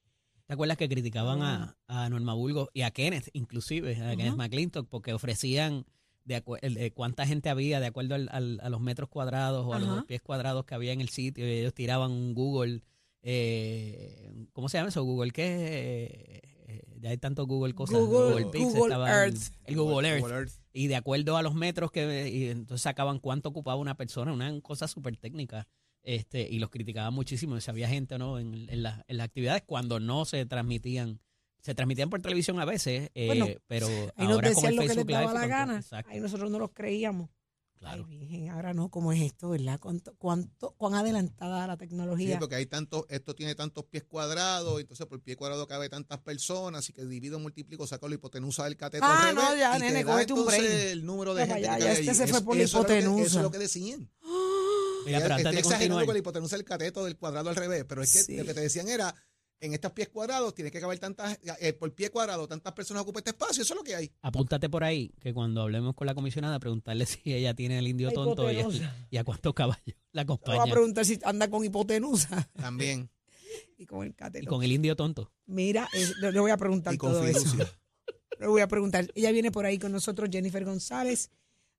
¿Te 0.46 0.54
acuerdas 0.54 0.78
que 0.78 0.90
criticaban 0.90 1.42
a, 1.44 1.78
a 1.88 2.10
Norma 2.10 2.34
Burgos 2.34 2.70
y 2.74 2.82
a 2.82 2.92
Kenneth, 2.92 3.30
inclusive, 3.34 3.96
a. 4.04 4.16
Kenneth 4.16 4.36
McClintock, 4.36 4.88
porque 4.90 5.14
ofrecían 5.14 5.86
de, 6.24 6.42
de 6.62 6.92
cuánta 6.94 7.26
gente 7.26 7.50
había 7.50 7.80
de 7.80 7.88
acuerdo 7.88 8.16
al- 8.16 8.30
al- 8.32 8.60
a 8.62 8.70
los 8.70 8.80
metros 8.82 9.10
cuadrados 9.10 9.66
o 9.66 9.74
a 9.74 9.80
los 9.80 10.06
pies 10.06 10.22
cuadrados 10.22 10.66
que 10.66 10.76
había 10.76 10.92
en 10.94 11.02
el 11.02 11.10
sitio? 11.10 11.48
Y 11.48 11.52
ellos 11.60 11.74
tiraban 11.74 12.12
un 12.12 12.34
Google, 12.34 12.82
eh, 13.24 14.46
¿cómo 14.54 14.70
se 14.70 14.78
llama 14.78 14.90
eso? 14.90 15.04
Google, 15.04 15.32
¿qué? 15.32 16.42
Eh, 16.68 16.82
ya 17.00 17.10
hay 17.10 17.18
tanto 17.18 17.46
Google 17.48 17.74
cosas. 17.74 18.00
Google- 18.00 18.46
Pixel, 18.52 18.62
Google 18.70 18.82
estaba 18.84 19.24
el- 19.26 19.32
Earth. 19.34 19.44
El, 19.66 19.76
Google 19.76 20.08
Earth. 20.10 20.22
Google 20.22 20.36
Earth. 20.38 20.52
Y 20.74 20.88
de 20.88 20.96
acuerdo 20.96 21.38
a 21.38 21.42
los 21.42 21.54
metros 21.56 21.92
que 21.92 22.30
y 22.30 22.46
entonces 22.50 22.84
sacaban 22.84 23.20
cuánto 23.20 23.50
ocupaba 23.50 23.78
una 23.78 23.96
persona, 23.98 24.32
una 24.34 24.60
cosa 24.62 24.88
súper 24.88 25.18
técnica. 25.18 25.68
Este, 26.04 26.48
y 26.50 26.58
los 26.58 26.72
criticaban 26.72 27.14
muchísimo 27.14 27.60
si 27.60 27.70
había 27.70 27.88
gente 27.88 28.16
o 28.16 28.18
no 28.18 28.40
en, 28.40 28.68
en 28.70 28.82
las- 28.84 29.04
en 29.08 29.18
las 29.18 29.26
actividades 29.26 29.64
cuando 29.66 30.00
no 30.00 30.26
se 30.26 30.46
transmitían. 30.46 31.20
Se 31.62 31.76
transmitían 31.76 32.10
por 32.10 32.20
televisión 32.22 32.60
a 32.60 32.66
veces, 32.66 33.12
eh, 33.14 33.28
Bueno, 33.28 33.48
pero 33.68 33.88
Ahí 33.88 34.26
nos 34.28 34.36
ahora 34.36 34.52
con 34.54 34.64
decían 34.64 34.72
el 34.72 34.76
lo 34.76 34.82
que 34.82 34.88
les 34.88 34.96
Facebook 34.96 35.08
Live 35.10 35.20
daba 35.26 35.32
y 35.32 35.36
la 35.42 35.48
gana. 35.48 35.76
Exacto. 35.78 36.12
Ahí 36.12 36.20
nosotros 36.20 36.50
no 36.52 36.60
los 36.60 36.72
creíamos. 36.74 37.30
Claro. 37.78 38.06
Ay, 38.08 38.18
virgen, 38.20 38.50
ahora 38.50 38.74
no, 38.76 38.90
¿cómo 38.90 39.12
es 39.12 39.20
esto, 39.22 39.50
verdad? 39.50 39.80
¿Cuánto, 39.80 40.14
cuánto, 40.20 40.76
¿Cuán 40.78 40.94
adelantada 40.94 41.66
la 41.66 41.74
Sí, 41.74 41.80
tecnología? 41.80 42.38
porque 42.38 42.54
hay 42.54 42.68
tantos, 42.68 43.06
esto 43.10 43.34
tiene 43.34 43.56
tantos 43.56 43.86
pies 43.86 44.04
cuadrados, 44.04 44.80
entonces 44.80 45.08
por 45.08 45.20
pie 45.20 45.36
cuadrado 45.36 45.66
cabe 45.68 45.90
tantas 45.90 46.20
personas, 46.20 46.88
y 46.90 46.94
que 46.94 47.04
divido, 47.06 47.40
multiplico, 47.40 47.88
saco 47.88 48.08
la 48.08 48.14
hipotenusa 48.16 48.66
del 48.66 48.78
cateto 48.78 49.04
Ah, 49.08 49.30
al 49.30 49.36
no, 49.36 49.56
ya, 49.56 49.76
y 49.78 49.80
te 49.80 49.86
nene, 49.86 50.04
da 50.04 50.14
un 50.16 50.54
el 50.54 51.06
número 51.08 51.34
de 51.34 51.48
gente 51.48 51.60
que 51.62 51.68
cabe 51.68 51.82
ya 51.84 51.92
este 51.94 52.14
se 52.14 52.28
fue 52.28 52.38
Eso- 52.38 52.46
por 52.46 52.56
la 52.58 52.64
eso 52.64 52.78
es 52.78 52.84
lo 52.84 52.88
que- 52.88 52.94
hipotenusa. 53.00 53.26
Eso 53.26 53.38
es 53.40 53.44
lo 53.44 53.52
que 53.52 53.58
decían. 53.58 54.10
Mira, 55.06 55.20
pero 55.20 55.34
antes 55.34 55.44
de 55.46 55.50
Estoy 55.50 55.58
exagerando 55.60 55.64
continuar, 55.80 56.06
con 56.06 56.14
la 56.14 56.20
hipotenusa 56.20 56.56
del 56.58 56.66
cateto 56.66 57.04
del 57.06 57.18
cuadrado 57.18 57.50
al 57.50 57.56
revés, 57.56 57.86
pero 57.88 58.04
es 58.04 58.14
que 58.14 58.20
Sí. 58.20 58.38
lo 58.38 58.46
que 58.46 58.54
te 58.54 58.62
decían 58.62 58.88
era, 58.90 59.16
en 59.62 59.74
estos 59.74 59.92
pies 59.94 60.10
cuadrados 60.10 60.54
tiene 60.56 60.72
que 60.72 60.82
caber 60.82 61.00
tantas, 61.00 61.40
eh, 61.60 61.72
por 61.74 61.94
pie 61.94 62.10
cuadrado, 62.10 62.48
tantas 62.48 62.74
personas 62.74 63.04
ocupan 63.04 63.20
este 63.22 63.30
espacio, 63.30 63.62
eso 63.64 63.74
es 63.74 63.78
lo 63.78 63.84
que 63.84 63.96
hay. 63.96 64.12
apúntate 64.22 64.70
por 64.70 64.84
ahí 64.84 65.14
que 65.22 65.34
cuando 65.34 65.62
hablemos 65.62 65.94
con 65.96 66.08
la 66.08 66.16
comisionada, 66.16 66.60
preguntarle 66.60 67.06
si 67.06 67.34
ella 67.34 67.54
tiene 67.54 67.78
el 67.80 67.88
indio 67.88 68.08
La 68.10 68.14
tonto 68.14 68.52
y, 68.52 68.58
y 69.12 69.18
a 69.18 69.24
cuántos 69.24 69.54
caballos 69.54 69.86
la 69.86 69.94
Te 69.94 69.96
voy 69.96 70.18
a 70.18 70.22
acompaña. 70.24 70.72
preguntar 70.74 71.06
si 71.06 71.20
anda 71.24 71.50
con 71.50 71.64
hipotenusa 71.64 72.50
También. 72.56 73.10
y 73.78 73.86
con 73.86 74.04
el 74.04 74.10
Y 74.10 74.14
cateto. 74.14 74.48
con 74.50 74.64
el 74.64 74.72
indio 74.72 74.96
tonto. 74.96 75.32
Mira, 75.46 75.88
es- 75.94 76.18
le, 76.18 76.32
le 76.32 76.40
voy 76.40 76.52
a 76.52 76.58
preguntar 76.58 76.94
Y 76.94 76.98
con 76.98 77.12
todo 77.12 77.26
eso. 77.26 77.56
Le 78.40 78.48
voy 78.48 78.62
a 78.62 78.68
preguntar. 78.68 79.08
Ella 79.14 79.32
viene 79.32 79.52
por 79.52 79.68
ahí 79.68 79.78
con 79.78 79.92
nosotros, 79.92 80.28
Jennifer 80.32 80.66
González. 80.66 81.30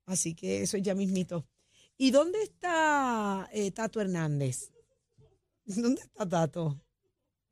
Así 0.07 0.33
que 0.35 0.63
eso 0.63 0.77
es 0.77 0.85
ya 0.85 0.95
mismito. 0.95 1.45
¿Y 1.99 2.13
dónde 2.13 2.41
está 2.41 3.49
eh, 3.53 3.73
Tato 3.73 4.01
Hernández? 4.01 4.71
¿Dónde 5.65 6.03
está 6.03 6.29
Tato? 6.29 6.81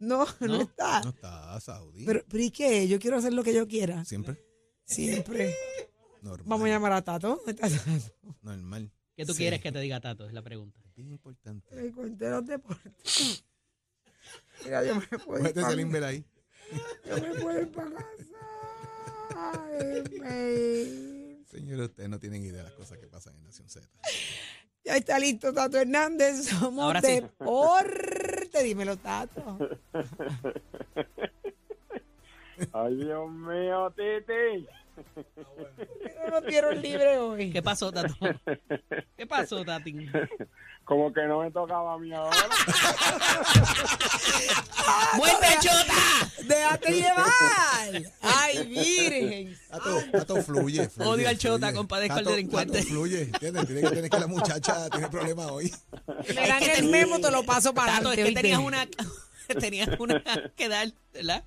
No, 0.01 0.27
no, 0.41 0.47
¿No? 0.49 0.61
está. 0.63 1.01
No 1.03 1.11
está 1.11 1.61
Saudi. 1.61 2.05
Pero, 2.05 2.25
pero 2.29 2.43
¿y 2.43 2.51
qué? 2.51 2.89
Yo 2.89 2.99
quiero 2.99 3.19
hacer 3.19 3.33
lo 3.33 3.45
que 3.45 3.55
yo 3.55 3.69
quiera. 3.69 4.05
Siempre. 4.05 4.37
Siempre. 4.85 5.55
Normal. 6.23 6.47
Vamos 6.49 6.67
a 6.67 6.69
llamar 6.71 6.93
a 6.93 7.03
Tato. 7.03 7.37
¿Dónde 7.45 7.53
está 7.63 7.69
Tato? 7.69 8.37
Normal. 8.43 8.91
¿Qué 9.17 9.25
tú 9.25 9.33
Sí. 9.35 9.39
quieres 9.39 9.61
que 9.61 9.71
te 9.71 9.79
diga 9.81 10.01
Tato? 10.01 10.27
Es 10.27 10.33
la 10.33 10.43
pregunta. 10.43 10.81
Bien 10.97 11.11
importante. 11.13 11.75
Me 11.75 11.93
conté 11.93 12.29
los 12.31 12.45
deportes. 12.47 13.45
Mira, 14.65 14.85
yo 14.85 14.95
me 14.97 15.07
puedo 15.07 15.39
ir 15.39 15.43
Puedes 15.45 15.53
pa- 15.55 15.71
salir 15.71 15.87
ver 15.87 16.05
ahí. 16.05 16.25
yo 17.07 17.17
me 17.17 17.41
puedo 17.41 17.61
ir 17.61 17.71
para 17.73 17.91
casa. 17.91 18.07
Ay, 19.37 20.03
me- 20.21 21.45
Señores, 21.47 21.87
ustedes 21.91 22.09
no 22.09 22.19
tienen 22.21 22.45
idea 22.45 22.59
de 22.59 22.65
las 22.65 22.73
cosas 22.75 22.99
que 22.99 23.07
pasan 23.07 23.35
en 23.37 23.43
Nación 23.45 23.69
Z. 23.69 23.89
Ya 24.85 24.97
está 24.97 25.19
listo 25.19 25.53
Tato 25.53 25.79
Hernández. 25.79 26.47
Somos 26.49 26.85
Ahora 26.85 27.01
sí. 27.01 27.15
deporte. 27.21 28.30
Dímelo, 28.63 28.97
Tato. 28.97 29.59
Ay, 32.73 32.95
Dios 32.97 33.31
mío, 33.31 33.93
Titi. 33.97 34.67
No 36.25 36.31
nos 36.31 36.47
dieron 36.47 36.81
libre 36.81 37.19
hoy. 37.19 37.51
¿Qué 37.51 37.63
pasó, 37.63 37.91
Tato? 37.91 38.15
¿Qué 39.17 39.27
pasó, 39.27 39.65
Tati? 39.65 40.09
Como 40.85 41.13
que 41.13 41.23
no 41.23 41.41
me 41.41 41.51
tocaba 41.51 41.95
a 41.95 41.99
mí 41.99 42.13
ahora. 42.13 42.37
¡Muerte, 45.17 45.47
chota! 45.61 45.95
¡Déjate 46.45 46.93
llevar! 46.93 48.13
¡Ay, 48.23 48.67
virgen! 48.67 49.59
Tato, 49.71 49.99
Tato 50.13 50.43
fluye, 50.43 50.89
fluye. 50.89 51.11
Odio 51.11 51.29
al 51.29 51.39
chota, 51.39 51.67
fluye. 51.69 51.77
compadezco 51.77 52.19
al 52.19 52.25
delincuente. 52.25 52.79
Tato 52.79 52.89
fluye, 52.89 53.23
¿entiendes? 53.23 53.67
Tiene 53.67 53.83
que 53.83 53.89
tener 53.91 54.11
que 54.11 54.19
la 54.19 54.27
muchacha 54.27 54.91
tiene 54.91 55.09
problemas 55.09 55.51
hoy. 55.51 55.73
Me 56.35 56.49
dan 56.49 56.63
el 56.63 56.89
memo, 56.91 57.21
te 57.21 57.31
lo 57.31 57.45
paso 57.45 57.73
para 57.73 57.99
Tato, 57.99 58.13
es 58.13 58.25
que 58.25 58.33
tenías 58.33 58.59
una, 58.59 58.87
tenías 59.61 59.89
una 59.99 60.23
que 60.57 60.69
dar, 60.69 60.89
¿verdad? 61.13 61.45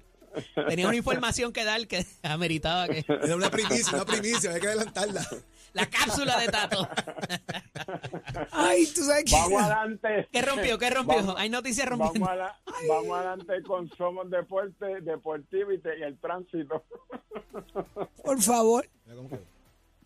Tenías 0.68 0.88
una 0.88 0.98
información 0.98 1.52
que 1.54 1.64
dar 1.64 1.88
que 1.88 2.06
ameritaba 2.24 2.88
que 2.88 3.06
Era 3.08 3.36
una 3.36 3.50
primicia, 3.50 3.94
una 3.96 4.06
primicia, 4.06 4.52
hay 4.52 4.60
que 4.62 4.68
adelantarla. 4.68 5.22
la 5.74 5.86
cápsula 5.90 6.40
de 6.40 6.48
Tato. 6.48 6.88
Ay, 8.52 8.86
tú 8.88 9.04
sabes 9.04 9.26
que. 9.26 9.32
Vamos 9.36 9.62
adelante. 9.62 10.28
¿Qué 10.32 10.42
rompió? 10.42 10.78
¿Qué 10.78 10.90
rompió? 10.90 11.16
Vamos- 11.18 11.36
Hay 11.38 11.50
noticias 11.50 11.90
Vamos, 11.90 12.08
rompiendo. 12.08 12.30
a 12.30 12.36
la- 12.36 12.60
vamos 12.88 13.18
adelante 13.18 13.62
con 13.64 13.90
Somos 13.90 14.30
Deporte, 14.30 15.02
Deportivo 15.02 15.72
y, 15.72 15.82
el 16.02 16.18
Tránsito. 16.20 16.84
Por 18.24 18.42
favor. 18.42 18.88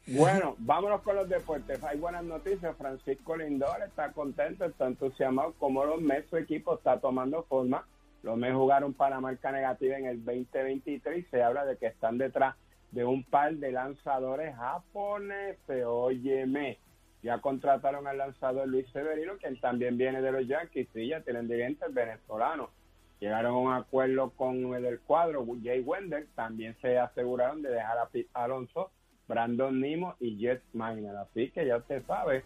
Bueno, 0.07 0.55
vámonos 0.59 1.01
con 1.01 1.17
los 1.17 1.27
deportes. 1.27 1.83
Hay 1.83 1.97
buenas 1.99 2.23
noticias. 2.23 2.75
Francisco 2.77 3.35
Lindor 3.35 3.81
está 3.85 4.11
contento, 4.13 4.63
está 4.65 4.87
entusiasmado 4.87 5.53
como 5.59 5.83
los 5.83 5.99
Mets, 6.01 6.29
su 6.29 6.37
equipo 6.37 6.75
está 6.75 6.99
tomando 6.99 7.43
forma. 7.43 7.85
Los 8.27 8.37
Mets 8.37 8.55
jugaron 8.55 8.93
para 8.93 9.21
marca 9.21 9.53
negativa 9.53 9.97
en 9.97 10.05
el 10.05 10.25
2023 10.25 11.17
y 11.17 11.29
se 11.29 11.41
habla 11.41 11.63
de 11.63 11.77
que 11.77 11.87
están 11.87 12.17
detrás 12.17 12.55
de 12.91 13.05
un 13.05 13.23
par 13.23 13.55
de 13.55 13.71
lanzadores 13.71 14.53
japoneses. 14.53 15.85
Óyeme, 15.85 16.77
ya 17.23 17.39
contrataron 17.39 18.05
al 18.05 18.17
lanzador 18.17 18.67
Luis 18.67 18.85
Severino, 18.91 19.37
quien 19.37 19.57
también 19.61 19.97
viene 19.97 20.21
de 20.21 20.33
los 20.33 20.45
Yankees, 20.45 20.89
y 20.93 21.07
ya 21.07 21.21
tienen 21.21 21.47
dirigentes 21.47 21.93
venezolanos. 21.93 22.69
Llegaron 23.21 23.53
a 23.53 23.57
un 23.59 23.73
acuerdo 23.73 24.31
con 24.31 24.75
el 24.75 24.83
del 24.83 24.99
cuadro, 24.99 25.45
Jay 25.63 25.79
Wender, 25.79 26.27
también 26.35 26.75
se 26.81 26.99
aseguraron 26.99 27.61
de 27.61 27.69
dejar 27.69 27.97
a 27.97 28.09
Pete 28.09 28.29
Alonso 28.33 28.91
Brandon 29.29 29.79
Nimo 29.79 30.15
y 30.19 30.37
Jet 30.37 30.61
Minor. 30.73 31.15
Así 31.15 31.49
que 31.51 31.65
ya 31.65 31.77
usted 31.77 32.03
sabe, 32.05 32.43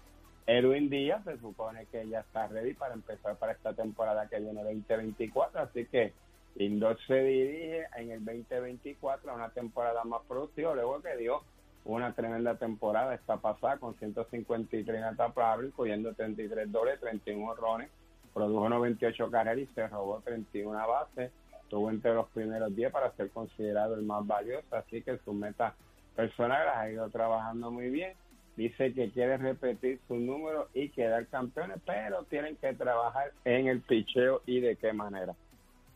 Edwin 0.48 0.90
Díaz 0.90 1.24
se 1.24 1.38
supone 1.38 1.86
que 1.88 2.08
ya 2.08 2.22
está 2.22 2.48
ready 2.48 2.74
para 2.74 2.94
empezar 2.94 3.36
para 3.38 3.54
esta 3.54 3.74
temporada 3.74 4.28
que 4.28 4.40
viene 4.40 4.64
2024. 4.64 5.62
Así 5.62 5.86
que 5.86 6.14
Lindor 6.56 6.98
se 7.08 7.24
dirige 7.24 7.86
en 7.96 8.12
el 8.12 8.26
2024 8.26 9.32
a 9.32 9.36
una 9.36 9.50
temporada 9.50 10.04
más 10.04 10.22
productiva, 10.28 10.74
luego 10.74 11.02
que 11.02 11.16
dio 11.18 11.44
una 11.86 12.14
tremenda 12.14 12.56
temporada 12.56 13.16
esta 13.16 13.38
pasada 13.38 13.78
con 13.78 13.96
153 13.96 14.98
en 14.98 15.14
etapa 15.14 15.58
incluyendo 15.64 16.14
33 16.14 16.72
dobles, 16.72 17.00
31 17.00 17.52
honrones, 17.52 17.90
produjo 18.34 18.70
98 18.70 19.32
carreras 19.32 19.70
y 19.70 19.74
se 19.74 19.88
robó 19.88 20.22
31 20.24 20.88
bases. 20.88 21.32
Estuvo 21.64 21.90
entre 21.90 22.14
los 22.14 22.28
primeros 22.30 22.76
10 22.76 22.92
para 22.92 23.12
ser 23.14 23.30
considerado 23.30 23.96
el 23.96 24.04
más 24.04 24.28
valioso, 24.28 24.76
así 24.76 25.02
que 25.02 25.18
sus 25.20 25.34
metas 25.34 25.74
personales 26.16 26.74
ha 26.76 26.90
ido 26.90 27.10
trabajando 27.10 27.72
muy 27.72 27.90
bien. 27.90 28.14
Dice 28.62 28.94
que 28.94 29.10
quiere 29.10 29.38
repetir 29.38 30.00
su 30.08 30.18
número 30.18 30.70
y 30.76 30.90
quedar 30.90 31.26
campeones, 31.26 31.78
pero 31.84 32.26
tienen 32.26 32.56
que 32.58 32.72
trabajar 32.76 33.32
en 33.44 33.66
el 33.66 33.82
picheo 33.82 34.44
y 34.46 34.60
de 34.60 34.76
qué 34.76 34.94
manera. 34.94 35.34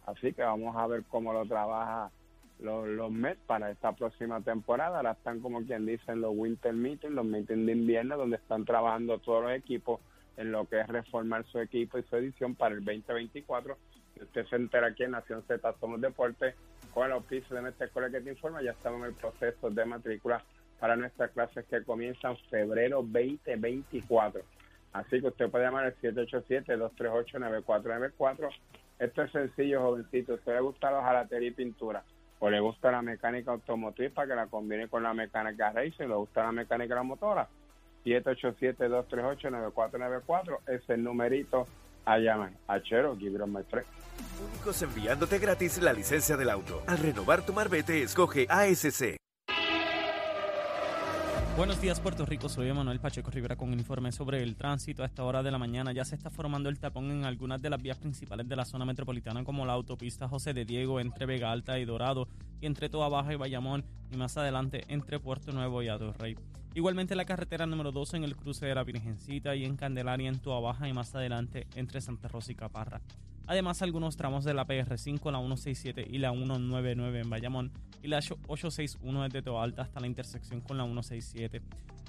Así 0.08 0.34
que 0.34 0.42
vamos 0.42 0.76
a 0.76 0.88
ver 0.88 1.04
cómo 1.08 1.32
lo 1.32 1.46
trabaja 1.46 2.10
los, 2.58 2.88
los 2.88 3.12
Mets 3.12 3.40
para 3.46 3.70
esta 3.70 3.92
próxima 3.92 4.42
temporada. 4.42 4.98
Ahora 4.98 5.12
están 5.12 5.42
como 5.42 5.64
quien 5.64 5.86
dice 5.86 6.12
en 6.12 6.22
los 6.22 6.36
Winter 6.36 6.74
Meetings, 6.74 7.14
los 7.14 7.24
meetings 7.24 7.68
de 7.68 7.72
invierno, 7.72 8.18
donde 8.18 8.38
están 8.38 8.66
trabajando 8.66 9.20
todos 9.20 9.44
los 9.44 9.52
equipos 9.52 10.00
en 10.36 10.52
lo 10.52 10.66
que 10.66 10.80
es 10.80 10.88
reformar 10.88 11.46
su 11.46 11.60
equipo 11.60 12.00
y 12.00 12.04
su 12.10 12.16
edición 12.16 12.56
para 12.56 12.74
el 12.74 12.84
2024. 12.84 13.78
Y 14.16 14.24
usted 14.24 14.44
se 14.48 14.56
entera 14.56 14.88
aquí 14.88 15.04
en 15.04 15.12
Nación 15.12 15.44
Z 15.48 15.76
Somos 15.80 16.02
Deportes 16.02 16.56
con 16.96 17.06
el 17.06 17.12
auspicio 17.12 17.58
de 17.58 17.62
nuestra 17.62 17.86
escuela 17.86 18.10
que 18.10 18.22
te 18.22 18.32
informa. 18.32 18.64
Ya 18.64 18.72
estamos 18.72 19.02
en 19.02 19.06
el 19.06 19.14
proceso 19.14 19.70
de 19.70 19.86
matrícula 19.86 20.44
para 20.80 20.96
nuestras 20.96 21.32
clases 21.32 21.66
que 21.66 21.84
comienzan 21.84 22.38
febrero 22.50 22.98
2024. 22.98 24.42
Así 24.94 25.22
que 25.22 25.28
usted 25.28 25.50
puede 25.50 25.66
llamar 25.66 25.86
al 25.86 25.96
787-238-9494. 25.98 28.50
Esto 29.00 29.24
es 29.24 29.32
sencillo, 29.32 29.82
jovencito. 29.82 30.36
¿Usted 30.36 30.54
le 30.54 30.62
gusta 30.62 30.92
la 30.92 31.02
jalatería 31.04 31.50
y 31.50 31.52
pintura? 31.52 32.04
¿O 32.40 32.50
le 32.50 32.60
gusta 32.60 32.92
la 32.92 33.02
mecánica 33.02 33.52
automotriz 33.52 34.12
para 34.12 34.28
que 34.30 34.36
la 34.36 34.48
combine 34.48 34.88
con 34.88 35.04
la 35.04 35.14
mecánica 35.14 35.72
racing? 35.72 36.08
¿Le 36.08 36.16
gusta 36.16 36.44
la 36.44 36.52
mecánica 36.52 36.94
de 36.94 37.00
la 37.00 37.04
motora? 37.04 37.48
787-238-9494 38.06 40.60
es 40.68 40.90
el 40.90 41.04
numerito 41.04 41.68
a 42.06 42.18
llamar. 42.18 42.52
Give 43.18 43.42
on 43.42 43.52
my 43.52 43.64
friend. 43.64 43.88
Únicos 44.50 44.82
enviándote 44.82 45.40
gratis 45.40 45.82
la 45.82 45.92
licencia 45.92 46.38
del 46.38 46.50
auto. 46.50 46.84
Al 46.88 47.00
renovar 47.00 47.46
tu 47.46 47.52
marbete, 47.52 48.02
escoge 48.02 48.48
ASC. 48.50 49.18
Buenos 51.56 51.80
días 51.80 52.02
Puerto 52.02 52.26
Rico, 52.26 52.50
soy 52.50 52.68
Emanuel 52.68 53.00
Pacheco 53.00 53.32
Rivera 53.32 53.56
con 53.56 53.70
un 53.70 53.80
informe 53.80 54.12
sobre 54.12 54.44
el 54.44 54.58
tránsito. 54.58 55.04
A 55.04 55.06
esta 55.06 55.24
hora 55.24 55.42
de 55.42 55.52
la 55.52 55.58
mañana 55.58 55.94
ya 55.94 56.04
se 56.04 56.16
está 56.16 56.30
formando 56.30 56.68
el 56.68 56.80
tapón 56.80 57.10
en 57.10 57.24
algunas 57.24 57.62
de 57.62 57.70
las 57.70 57.82
vías 57.82 57.98
principales 57.98 58.50
de 58.50 58.58
la 58.58 58.66
zona 58.66 58.84
metropolitana 58.84 59.46
como 59.46 59.66
la 59.66 59.72
autopista 59.72 60.28
José 60.28 60.54
de 60.54 60.66
Diego 60.66 61.00
entre 61.00 61.26
Vega 61.26 61.54
Alta 61.54 61.80
y 61.80 61.86
Dorado 61.86 62.28
y 62.60 62.66
entre 62.66 62.90
Toa 62.90 63.08
Baja 63.08 63.32
y 63.32 63.38
Bayamón 63.38 63.86
y 64.12 64.18
más 64.18 64.36
adelante 64.36 64.84
entre 64.90 65.22
Puerto 65.22 65.54
Nuevo 65.54 65.82
y 65.82 65.88
Atorrey. 65.88 66.36
Igualmente 66.74 67.16
la 67.16 67.24
carretera 67.24 67.66
número 67.66 67.94
2 67.94 68.16
en 68.16 68.26
el 68.26 68.36
cruce 68.36 68.66
de 68.66 68.76
la 68.76 68.84
Virgencita 68.84 69.56
y 69.56 69.64
en 69.64 69.78
Candelaria 69.78 70.28
en 70.28 70.40
Toa 70.40 70.60
Baja 70.60 70.90
y 70.90 70.94
más 70.94 71.16
adelante 71.16 71.68
entre 71.76 72.02
Santa 72.02 72.28
Rosa 72.28 72.52
y 72.52 72.56
Caparra. 72.56 73.00
Además, 73.48 73.82
algunos 73.82 74.18
tramos 74.18 74.44
de 74.44 74.54
la 74.54 74.66
PR5, 74.66 75.32
la 75.32 75.40
167 75.40 76.08
y 76.10 76.18
la 76.18 76.32
199 76.32 77.22
en 77.22 77.30
Bayamón 77.30 77.72
y 78.02 78.08
la 78.08 78.18
861 78.18 79.24
desde 79.24 79.42
Toa 79.42 79.64
Alta 79.64 79.84
hasta 79.84 80.00
la 80.00 80.08
intersección 80.08 80.62
con 80.62 80.78
la 80.78 80.86
167. 80.86 81.62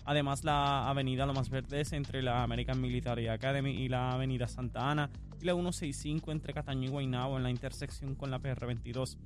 Además, 0.04 0.44
la 0.44 0.88
avenida 0.88 1.26
Lomas 1.26 1.50
Verdes 1.50 1.92
entre 1.92 2.22
la 2.22 2.42
American 2.42 2.80
Military 2.80 3.28
Academy 3.28 3.72
y 3.72 3.88
la 3.88 4.12
avenida 4.12 4.46
Santa 4.46 4.90
Ana 4.90 5.10
y 5.40 5.44
la 5.44 5.52
165 5.52 6.32
entre 6.32 6.54
Cataño 6.54 6.84
y 6.84 6.88
Guaynabo 6.88 7.36
en 7.36 7.42
la 7.42 7.50
intersección 7.50 8.14
con 8.14 8.30
la 8.30 8.40
PR22. 8.40 9.16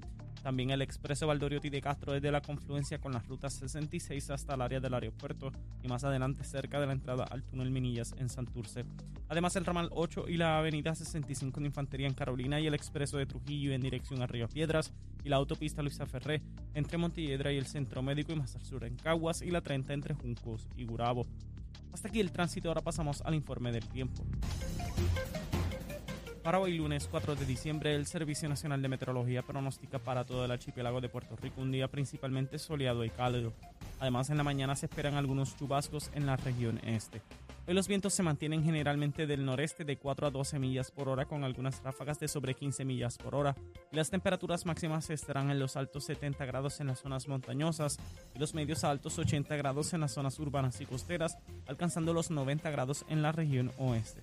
También 0.43 0.71
el 0.71 0.83
expreso 0.83 1.27
Valdoriotti 1.27 1.69
de 1.69 1.83
Castro 1.83 2.13
desde 2.13 2.33
la 2.33 2.41
confluencia 2.41 2.99
con 2.99 3.13
las 3.13 3.27
rutas 3.29 3.53
66 3.55 4.31
hasta 4.31 4.55
el 4.55 4.63
área 4.63 4.81
del 4.81 4.95
aeropuerto 4.95 5.53
y 5.83 5.89
más 5.89 6.05
adelante 6.05 6.45
cerca 6.45 6.81
de 6.81 6.87
la 6.87 6.93
entrada 6.93 7.25
al 7.25 7.43
túnel 7.43 7.71
Minillas 7.71 8.15
en 8.19 8.29
Santurce. 8.29 8.85
Además 9.29 9.55
el 9.57 9.67
ramal 9.67 9.91
8 9.93 10.25
y 10.29 10.37
la 10.37 10.59
avenida 10.59 10.95
65 10.95 11.61
de 11.61 11.67
Infantería 11.67 12.07
en 12.07 12.15
Carolina 12.15 12.59
y 12.59 12.67
el 12.67 12.75
expreso 12.75 13.19
de 13.19 13.27
Trujillo 13.27 13.73
en 13.73 13.83
dirección 13.83 14.23
a 14.23 14.27
Río 14.27 14.49
Piedras 14.49 14.93
y 15.25 15.29
la 15.29 15.37
autopista 15.37 15.83
Luisa 15.83 16.07
Ferré 16.07 16.43
entre 16.75 16.97
Montelledra 16.97 17.53
y 17.53 17.59
el 17.59 17.67
Centro 17.67 18.03
Médico 18.03 18.33
y 18.33 18.37
más 18.37 18.57
al 18.57 18.65
sur 18.65 18.85
en 18.85 18.97
Caguas 18.97 19.43
y 19.43 19.51
la 19.51 19.61
30 19.61 19.93
entre 19.93 20.15
Juncos 20.15 20.67
y 20.77 20.85
Gurabo. 20.85 21.27
Hasta 21.93 22.09
aquí 22.09 22.21
el 22.21 22.31
tránsito, 22.31 22.69
ahora 22.69 22.81
pasamos 22.81 23.21
al 23.23 23.35
informe 23.35 23.73
del 23.73 23.87
tiempo. 23.89 24.25
Para 26.43 26.59
hoy 26.59 26.79
lunes 26.79 27.07
4 27.11 27.37
de 27.37 27.45
diciembre, 27.45 27.95
el 27.95 28.07
Servicio 28.07 28.49
Nacional 28.49 28.81
de 28.81 28.89
Meteorología 28.89 29.43
pronostica 29.43 29.99
para 29.99 30.25
todo 30.25 30.47
el 30.47 30.51
archipiélago 30.51 31.03
de 31.03 31.11
Puerto 31.11 31.37
Rico 31.37 31.61
un 31.61 31.71
día 31.71 31.87
principalmente 31.89 32.59
soleado 32.59 33.05
y 33.05 33.11
cálido. 33.11 33.53
Además, 34.01 34.31
en 34.31 34.39
la 34.39 34.43
mañana 34.43 34.75
se 34.75 34.87
esperan 34.87 35.17
algunos 35.17 35.55
chubascos 35.59 36.11
en 36.15 36.25
la 36.25 36.37
región 36.37 36.81
este. 36.83 37.21
Hoy 37.69 37.75
los 37.75 37.89
vientos 37.89 38.15
se 38.15 38.23
mantienen 38.23 38.65
generalmente 38.65 39.27
del 39.27 39.45
noreste 39.45 39.85
de 39.85 39.99
4 39.99 40.29
a 40.29 40.31
12 40.31 40.59
millas 40.59 40.91
por 40.91 41.11
hora 41.11 41.27
con 41.27 41.45
algunas 41.45 41.83
ráfagas 41.83 42.19
de 42.19 42.27
sobre 42.27 42.55
15 42.55 42.87
millas 42.87 43.19
por 43.19 43.35
hora. 43.35 43.55
Las 43.93 44.09
temperaturas 44.09 44.65
máximas 44.65 45.11
estarán 45.11 45.51
en 45.51 45.59
los 45.59 45.77
altos 45.77 46.05
70 46.05 46.47
grados 46.47 46.81
en 46.81 46.87
las 46.87 47.01
zonas 47.01 47.29
montañosas 47.29 47.99
y 48.35 48.39
los 48.39 48.55
medios 48.55 48.83
altos 48.83 49.19
80 49.19 49.55
grados 49.57 49.93
en 49.93 50.01
las 50.01 50.13
zonas 50.13 50.39
urbanas 50.39 50.81
y 50.81 50.87
costeras, 50.87 51.37
alcanzando 51.67 52.15
los 52.15 52.31
90 52.31 52.71
grados 52.71 53.05
en 53.11 53.21
la 53.21 53.31
región 53.31 53.71
oeste. 53.77 54.23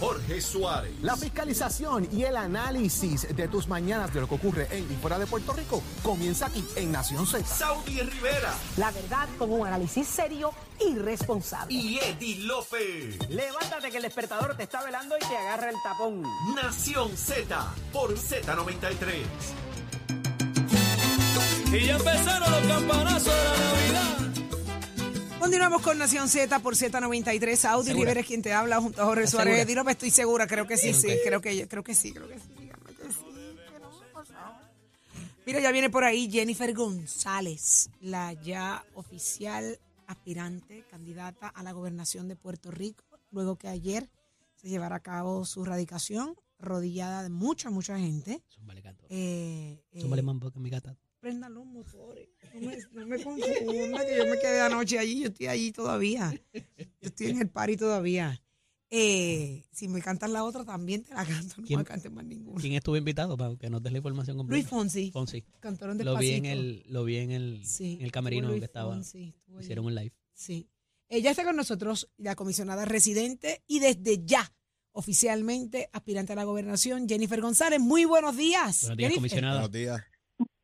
Jorge 0.00 0.40
Suárez. 0.40 0.92
La 1.02 1.16
fiscalización 1.16 2.08
y 2.12 2.24
el 2.24 2.36
análisis 2.36 3.34
de 3.34 3.48
tus 3.48 3.68
mañanas 3.68 4.12
de 4.14 4.20
lo 4.20 4.28
que 4.28 4.34
ocurre 4.36 4.68
en 4.70 4.90
y 4.90 4.96
fuera 4.96 5.18
de 5.18 5.26
Puerto 5.26 5.52
Rico 5.52 5.82
comienza 6.02 6.46
aquí 6.46 6.64
en 6.76 6.92
Nación 6.92 7.26
Z. 7.26 7.44
Saudi 7.44 8.00
Rivera. 8.00 8.54
La 8.76 8.90
verdad 8.90 9.28
con 9.38 9.52
un 9.52 9.66
análisis 9.66 10.06
serio 10.06 10.52
y 10.80 10.96
responsable. 10.96 11.74
Y 11.74 11.98
Eddie 11.98 12.44
López. 12.44 13.18
Levántate 13.28 13.90
que 13.90 13.96
el 13.96 14.04
despertador 14.04 14.56
te 14.56 14.62
está 14.64 14.82
velando 14.82 15.16
y 15.16 15.20
te 15.20 15.36
agarra 15.36 15.70
el 15.70 15.76
tapón. 15.82 16.22
Nación 16.54 17.16
Z 17.16 17.74
por 17.92 18.14
Z93. 18.14 19.24
Y 21.72 21.86
ya 21.86 21.96
empezaron 21.96 22.50
los 22.50 22.62
campanazos 22.62 23.24
de 23.26 23.44
la 23.44 23.56
Navidad. 23.58 24.27
Continuamos 25.40 25.82
con 25.82 25.98
Nación 25.98 26.28
Z 26.28 26.58
por 26.60 26.74
Z93. 26.74 27.64
Audi 27.66 27.86
¿Segura? 27.86 28.04
Rivera 28.04 28.20
es 28.20 28.26
quien 28.26 28.42
te 28.42 28.52
habla 28.52 28.80
junto 28.80 29.00
a 29.02 29.04
Jorge 29.06 29.24
¿Estás 29.24 29.42
Suárez. 29.42 29.66
Dilo, 29.66 29.84
me 29.84 29.92
estoy 29.92 30.10
segura, 30.10 30.46
creo 30.46 30.66
que 30.66 30.76
sí, 30.76 30.92
sí, 30.92 31.08
creo 31.24 31.40
que, 31.40 31.68
creo 31.68 31.82
que 31.84 31.94
sí, 31.94 32.12
creo 32.12 32.28
que 32.28 32.38
sí. 32.38 32.48
dígame 32.58 32.92
que. 32.94 33.04
Mira, 35.46 35.60
ya 35.60 35.72
viene 35.72 35.88
por 35.90 36.04
ahí 36.04 36.30
Jennifer 36.30 36.74
González, 36.74 37.88
la 38.00 38.32
ya 38.34 38.84
oficial 38.94 39.78
aspirante, 40.06 40.84
candidata 40.90 41.48
a 41.48 41.62
la 41.62 41.72
gobernación 41.72 42.28
de 42.28 42.36
Puerto 42.36 42.70
Rico, 42.70 43.04
luego 43.30 43.56
que 43.56 43.68
ayer 43.68 44.10
se 44.56 44.68
llevara 44.68 44.96
a 44.96 45.00
cabo 45.00 45.44
su 45.44 45.64
radicación, 45.64 46.34
rodillada 46.58 47.22
de 47.22 47.30
mucha, 47.30 47.70
mucha 47.70 47.98
gente. 47.98 48.42
Zúmbale, 48.52 48.82
canto. 48.82 49.06
Eh, 49.08 49.80
eh, 49.92 50.22
mambo, 50.22 50.50
que 50.50 50.58
mi 50.58 50.68
gata. 50.68 50.96
Prendan 51.20 51.54
los 51.54 51.66
motores. 51.66 52.28
No 52.54 52.60
me, 52.60 52.76
no 52.92 53.06
me 53.06 53.22
confunda, 53.22 54.06
que 54.06 54.16
yo 54.16 54.26
me 54.26 54.38
quedé 54.38 54.60
anoche 54.60 54.98
allí, 54.98 55.20
yo 55.20 55.28
estoy 55.28 55.46
allí 55.48 55.72
todavía. 55.72 56.32
Yo 56.52 56.60
estoy 57.00 57.28
en 57.28 57.40
el 57.42 57.48
party 57.48 57.76
todavía. 57.76 58.40
Eh, 58.90 59.64
si 59.70 59.86
me 59.86 60.00
cantan 60.00 60.32
la 60.32 60.44
otra, 60.44 60.64
también 60.64 61.04
te 61.04 61.12
la 61.12 61.24
canto. 61.26 61.56
No 61.58 61.66
¿Quién- 61.66 61.78
me 61.80 61.84
canten 61.84 62.14
más 62.14 62.24
ninguna. 62.24 62.58
¿Quién 62.60 62.72
estuvo 62.72 62.96
invitado 62.96 63.36
para 63.36 63.54
que 63.56 63.68
nos 63.68 63.82
des 63.82 63.92
la 63.92 63.98
información 63.98 64.36
completa? 64.38 64.56
Luis 64.60 64.68
Fonsi. 64.68 65.10
Fonsi. 65.10 65.44
Cantaron 65.60 65.98
Lo 65.98 66.16
vi 66.16 66.30
en 66.30 66.42
despacito. 66.44 66.60
el, 66.86 66.92
lo 66.92 67.04
vi 67.04 67.16
en 67.18 67.30
el, 67.32 67.66
Sí, 67.66 67.96
en 68.00 68.02
el 68.06 68.12
camerino 68.12 68.48
Luis 68.48 68.60
que 68.60 68.64
estaba. 68.64 68.94
Fonsi. 68.94 69.34
Hicieron 69.60 69.84
un 69.84 69.94
live. 69.94 70.14
Sí. 70.32 70.70
Ella 71.10 71.30
está 71.32 71.44
con 71.44 71.56
nosotros, 71.56 72.08
la 72.16 72.34
comisionada 72.34 72.84
residente 72.86 73.62
y 73.66 73.80
desde 73.80 74.24
ya, 74.24 74.54
oficialmente, 74.92 75.90
aspirante 75.92 76.32
a 76.32 76.36
la 76.36 76.44
gobernación, 76.44 77.06
Jennifer 77.08 77.40
González. 77.42 77.80
Muy 77.80 78.04
buenos 78.06 78.36
días. 78.36 78.80
Buenos 78.82 78.96
días, 78.96 79.08
Jennifer. 79.10 79.14
comisionada. 79.16 79.60
Buenos 79.60 79.72
días. 79.72 80.00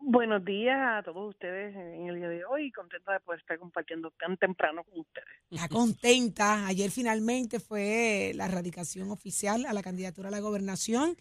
Buenos 0.07 0.45
días 0.45 0.79
a 0.79 1.03
todos 1.03 1.31
ustedes 1.31 1.75
en 1.75 2.09
el 2.09 2.17
día 2.17 2.29
de 2.29 2.45
hoy. 2.45 2.71
Contenta 2.73 3.15
de 3.15 3.21
poder 3.21 3.41
estar 3.41 3.59
compartiendo 3.59 4.11
tan 4.11 4.37
temprano 4.37 4.85
con 4.85 5.01
ustedes. 5.01 5.27
Está 5.51 5.67
contenta. 5.67 6.67
Ayer 6.67 6.91
finalmente 6.91 7.59
fue 7.59 8.33
la 8.35 8.47
radicación 8.47 9.11
oficial 9.11 9.65
a 9.65 9.73
la 9.73 9.83
candidatura 9.83 10.29
a 10.29 10.31
la 10.31 10.41
gobernación. 10.41 11.17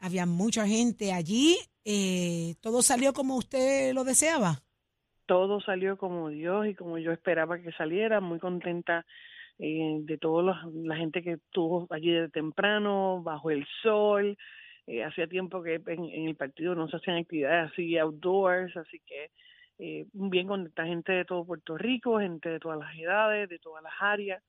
Había 0.00 0.24
mucha 0.24 0.66
gente 0.66 1.12
allí. 1.12 1.56
Eh, 1.84 2.54
¿Todo 2.62 2.80
salió 2.80 3.12
como 3.12 3.36
usted 3.36 3.92
lo 3.92 4.02
deseaba? 4.02 4.62
Todo 5.26 5.60
salió 5.60 5.98
como 5.98 6.30
Dios 6.30 6.66
y 6.68 6.74
como 6.74 6.96
yo 6.96 7.12
esperaba 7.12 7.58
que 7.58 7.72
saliera. 7.72 8.22
Muy 8.22 8.38
contenta 8.38 9.04
eh, 9.58 9.98
de 10.04 10.16
toda 10.16 10.70
la 10.72 10.96
gente 10.96 11.22
que 11.22 11.32
estuvo 11.32 11.86
allí 11.90 12.10
de 12.10 12.30
temprano, 12.30 13.22
bajo 13.22 13.50
el 13.50 13.66
sol. 13.82 14.38
Eh, 14.86 15.04
hacía 15.04 15.26
tiempo 15.26 15.62
que 15.62 15.74
en, 15.74 16.04
en 16.04 16.28
el 16.28 16.34
partido 16.34 16.74
no 16.74 16.88
se 16.88 16.96
hacían 16.96 17.18
actividades 17.18 17.70
así 17.72 17.96
outdoors, 17.98 18.76
así 18.76 19.00
que 19.06 19.30
eh, 19.78 20.06
bien 20.12 20.46
contenta 20.46 20.86
gente 20.86 21.12
de 21.12 21.24
todo 21.24 21.44
Puerto 21.44 21.76
Rico, 21.76 22.20
gente 22.20 22.48
de 22.48 22.60
todas 22.60 22.78
las 22.78 22.94
edades, 22.96 23.48
de 23.48 23.58
todas 23.58 23.82
las 23.82 23.92
áreas. 24.00 24.42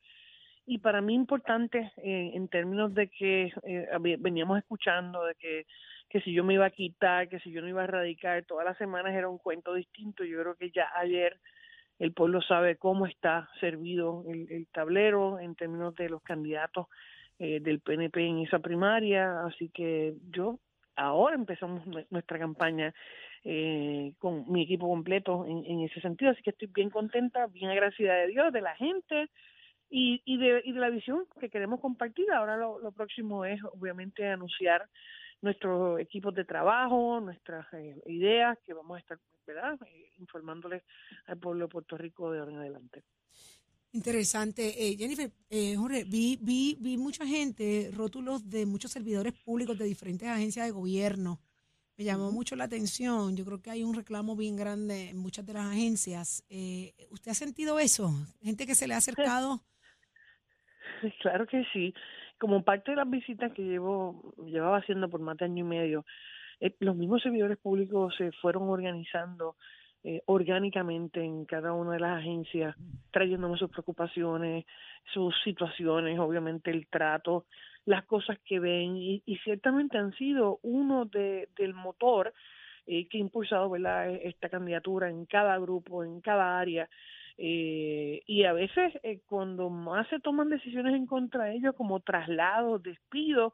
Y 0.66 0.78
para 0.78 1.02
mí 1.02 1.14
importante 1.14 1.92
eh, 1.98 2.32
en 2.34 2.48
términos 2.48 2.94
de 2.94 3.10
que 3.10 3.52
eh, 3.64 3.88
veníamos 4.20 4.60
escuchando 4.60 5.26
de 5.26 5.36
que, 5.36 5.66
que 6.10 6.22
si 6.22 6.34
yo 6.34 6.44
me 6.44 6.54
iba 6.54 6.66
a 6.66 6.70
quitar, 6.70 7.28
que 7.30 7.40
si 7.40 7.52
yo 7.52 7.62
no 7.62 7.68
iba 7.68 7.84
a 7.84 7.88
radicar, 7.88 8.46
todas 8.46 8.66
las 8.66 8.78
semanas 8.78 9.14
era 9.14 9.28
un 9.28 9.40
cuento 9.40 9.74
distinto. 9.74 10.24
Yo 10.24 10.40
creo 10.40 10.56
que 10.56 10.70
ya 10.72 10.88
ayer 10.96 11.38
el 12.00 12.14
pueblo 12.14 12.42
sabe 12.42 12.78
cómo 12.78 13.06
está 13.06 13.50
servido 13.60 14.24
el, 14.30 14.52
el 14.52 14.68
tablero 14.68 15.40
en 15.40 15.56
términos 15.56 15.96
de 15.96 16.10
los 16.10 16.22
candidatos 16.22 16.88
eh, 17.44 17.60
del 17.60 17.80
PNP 17.82 18.18
en 18.26 18.40
esa 18.40 18.60
primaria, 18.60 19.42
así 19.46 19.70
que 19.70 20.14
yo 20.32 20.60
ahora 20.96 21.36
empezamos 21.36 21.86
nue- 21.86 22.06
nuestra 22.10 22.40
campaña 22.40 22.94
eh, 23.44 24.14
con 24.20 24.50
mi 24.52 24.64
equipo 24.64 24.88
completo 24.88 25.46
en, 25.46 25.66
en 25.66 25.82
ese 25.82 26.00
sentido, 26.00 26.32
así 26.32 26.42
que 26.42 26.52
estoy 26.52 26.70
bien 26.74 26.90
contenta, 26.90 27.48
bien 27.48 27.70
agradecida 27.70 28.14
de 28.16 28.28
Dios, 28.28 28.54
de 28.54 28.62
la 28.62 28.76
gente 28.76 29.30
y, 29.90 30.22
y, 30.24 30.38
de, 30.38 30.62
y 30.64 30.72
de 30.72 30.80
la 30.80 30.90
visión 30.90 31.26
que 31.40 31.50
queremos 31.50 31.82
compartir. 31.82 32.32
Ahora 32.32 32.56
lo, 32.56 32.80
lo 32.80 32.92
próximo 32.94 33.44
es 33.44 33.60
obviamente 33.64 34.26
anunciar 34.28 34.88
nuestros 35.42 36.00
equipos 36.00 36.34
de 36.34 36.46
trabajo, 36.46 37.20
nuestras 37.20 37.66
eh, 37.74 37.96
ideas 38.06 38.58
que 38.66 38.74
vamos 38.74 38.96
a 38.96 39.00
estar 39.02 39.18
¿verdad? 39.46 39.78
Eh, 39.88 40.10
informándoles 40.20 40.84
al 41.28 41.38
pueblo 41.38 41.66
de 41.66 41.72
Puerto 41.72 41.98
Rico 41.98 42.32
de 42.32 42.40
ahora 42.40 42.52
en 42.54 42.60
adelante. 42.60 43.04
Interesante. 43.94 44.74
Eh, 44.76 44.96
Jennifer, 44.98 45.30
eh, 45.52 45.76
Jorge, 45.76 46.04
vi, 46.04 46.38
vi, 46.42 46.76
vi 46.80 46.98
mucha 46.98 47.28
gente, 47.28 47.92
rótulos 47.94 48.50
de 48.50 48.66
muchos 48.66 48.92
servidores 48.92 49.34
públicos 49.34 49.78
de 49.78 49.86
diferentes 49.86 50.28
agencias 50.28 50.66
de 50.66 50.72
gobierno. 50.72 51.40
Me 51.96 52.04
llamó 52.04 52.32
mucho 52.32 52.56
la 52.56 52.64
atención. 52.64 53.38
Yo 53.38 53.46
creo 53.46 53.62
que 53.62 53.70
hay 53.70 53.84
un 53.84 53.94
reclamo 53.94 54.36
bien 54.36 54.56
grande 54.56 55.12
en 55.12 55.18
muchas 55.18 55.46
de 55.46 55.54
las 55.54 55.72
agencias. 55.72 56.44
Eh, 56.50 56.94
¿Usted 57.12 57.32
ha 57.32 57.36
sentido 57.36 57.78
eso? 57.78 58.10
Gente 58.42 58.66
que 58.66 58.74
se 58.76 58.88
le 58.88 58.96
ha 58.96 58.98
acercado. 58.98 59.62
Claro 61.20 61.46
que 61.46 61.66
sí. 61.74 61.94
Como 62.40 62.64
parte 62.64 62.92
de 62.92 62.96
las 62.98 63.10
visitas 63.10 63.52
que 63.52 63.62
llevo, 63.62 64.34
llevaba 64.46 64.78
haciendo 64.78 65.10
por 65.10 65.20
más 65.20 65.36
de 65.36 65.44
año 65.44 65.66
y 65.66 65.68
medio, 65.68 66.06
eh, 66.62 66.74
los 66.80 66.96
mismos 66.96 67.22
servidores 67.22 67.58
públicos 67.58 68.16
se 68.18 68.32
fueron 68.32 68.70
organizando 68.70 69.58
eh, 70.04 70.22
orgánicamente 70.26 71.24
en 71.24 71.46
cada 71.46 71.74
una 71.74 71.94
de 71.94 72.00
las 72.00 72.20
agencias, 72.20 72.76
trayéndome 73.12 73.58
sus 73.58 73.70
preocupaciones, 73.70 74.66
sus 75.14 75.36
situaciones, 75.44 76.20
obviamente 76.20 76.72
el 76.72 76.88
trato, 76.88 77.46
las 77.86 78.06
cosas 78.06 78.38
que 78.46 78.60
ven 78.60 78.96
y, 78.98 79.22
y 79.26 79.38
ciertamente 79.38 79.98
han 79.98 80.14
sido 80.14 80.60
uno 80.62 81.06
de, 81.06 81.50
del 81.58 81.74
motor 81.74 82.34
eh, 82.86 83.08
que 83.08 83.18
ha 83.18 83.22
impulsado 83.22 83.70
¿verdad? 83.70 84.10
esta 84.24 84.50
candidatura 84.50 85.10
en 85.10 85.26
cada 85.26 85.58
grupo, 85.58 86.04
en 86.04 86.20
cada 86.20 86.60
área. 86.60 86.90
Eh, 87.38 88.22
y 88.28 88.44
a 88.44 88.54
veces 88.54 88.94
eh, 89.04 89.22
cuando 89.26 89.70
más 89.70 90.08
se 90.10 90.20
toman 90.20 90.50
decisiones 90.50 90.94
en 90.94 91.08
contra 91.08 91.46
de 91.46 91.56
ellos, 91.56 91.76
como 91.76 92.02
traslados, 92.02 92.84
despidos, 92.84 93.54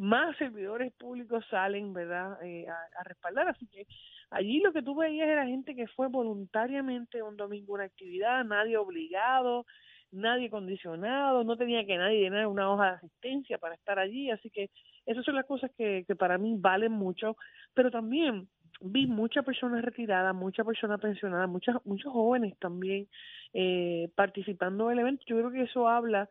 más 0.00 0.34
servidores 0.38 0.94
públicos 0.94 1.44
salen, 1.50 1.92
¿verdad?, 1.92 2.42
eh, 2.42 2.66
a, 2.66 3.04
respaldar. 3.04 3.48
Así 3.48 3.66
que 3.66 3.86
allí 4.30 4.60
lo 4.60 4.72
que 4.72 4.82
tú 4.82 4.94
veías 4.94 5.28
era 5.28 5.46
gente 5.46 5.74
que 5.74 5.86
fue 5.88 6.08
voluntariamente 6.08 7.22
un 7.22 7.36
domingo 7.36 7.74
una 7.74 7.84
actividad, 7.84 8.42
nadie 8.42 8.78
obligado, 8.78 9.66
nadie 10.10 10.48
condicionado, 10.48 11.44
no 11.44 11.54
tenía 11.58 11.84
que 11.84 11.98
nadie 11.98 12.20
llenar 12.20 12.46
una 12.46 12.72
hoja 12.72 12.86
de 12.86 12.96
asistencia 12.96 13.58
para 13.58 13.74
estar 13.74 13.98
allí. 13.98 14.30
Así 14.30 14.48
que 14.48 14.70
esas 15.04 15.22
son 15.22 15.34
las 15.34 15.44
cosas 15.44 15.70
que, 15.76 16.04
que 16.06 16.16
para 16.16 16.38
mí 16.38 16.54
valen 16.58 16.92
mucho, 16.92 17.36
pero 17.74 17.90
también 17.90 18.48
vi 18.80 19.06
muchas 19.06 19.44
personas 19.44 19.84
retiradas, 19.84 20.34
muchas 20.34 20.64
personas 20.64 20.98
pensionadas, 20.98 21.48
muchas, 21.48 21.76
muchos 21.84 22.10
jóvenes 22.10 22.58
también 22.58 23.06
eh, 23.52 24.08
participando 24.14 24.88
del 24.88 25.00
evento. 25.00 25.24
Yo 25.26 25.36
creo 25.36 25.50
que 25.50 25.62
eso 25.62 25.88
habla 25.88 26.30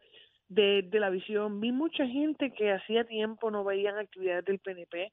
de, 0.50 0.82
de 0.84 1.00
la 1.00 1.10
visión. 1.10 1.60
Vi 1.62 1.72
mucha 1.72 2.06
gente 2.08 2.52
que 2.54 2.72
hacía 2.74 3.06
tiempo 3.06 3.50
no 3.52 3.64
veían 3.64 3.98
actividades 3.98 4.46
del 4.46 4.60
PNP, 4.60 5.12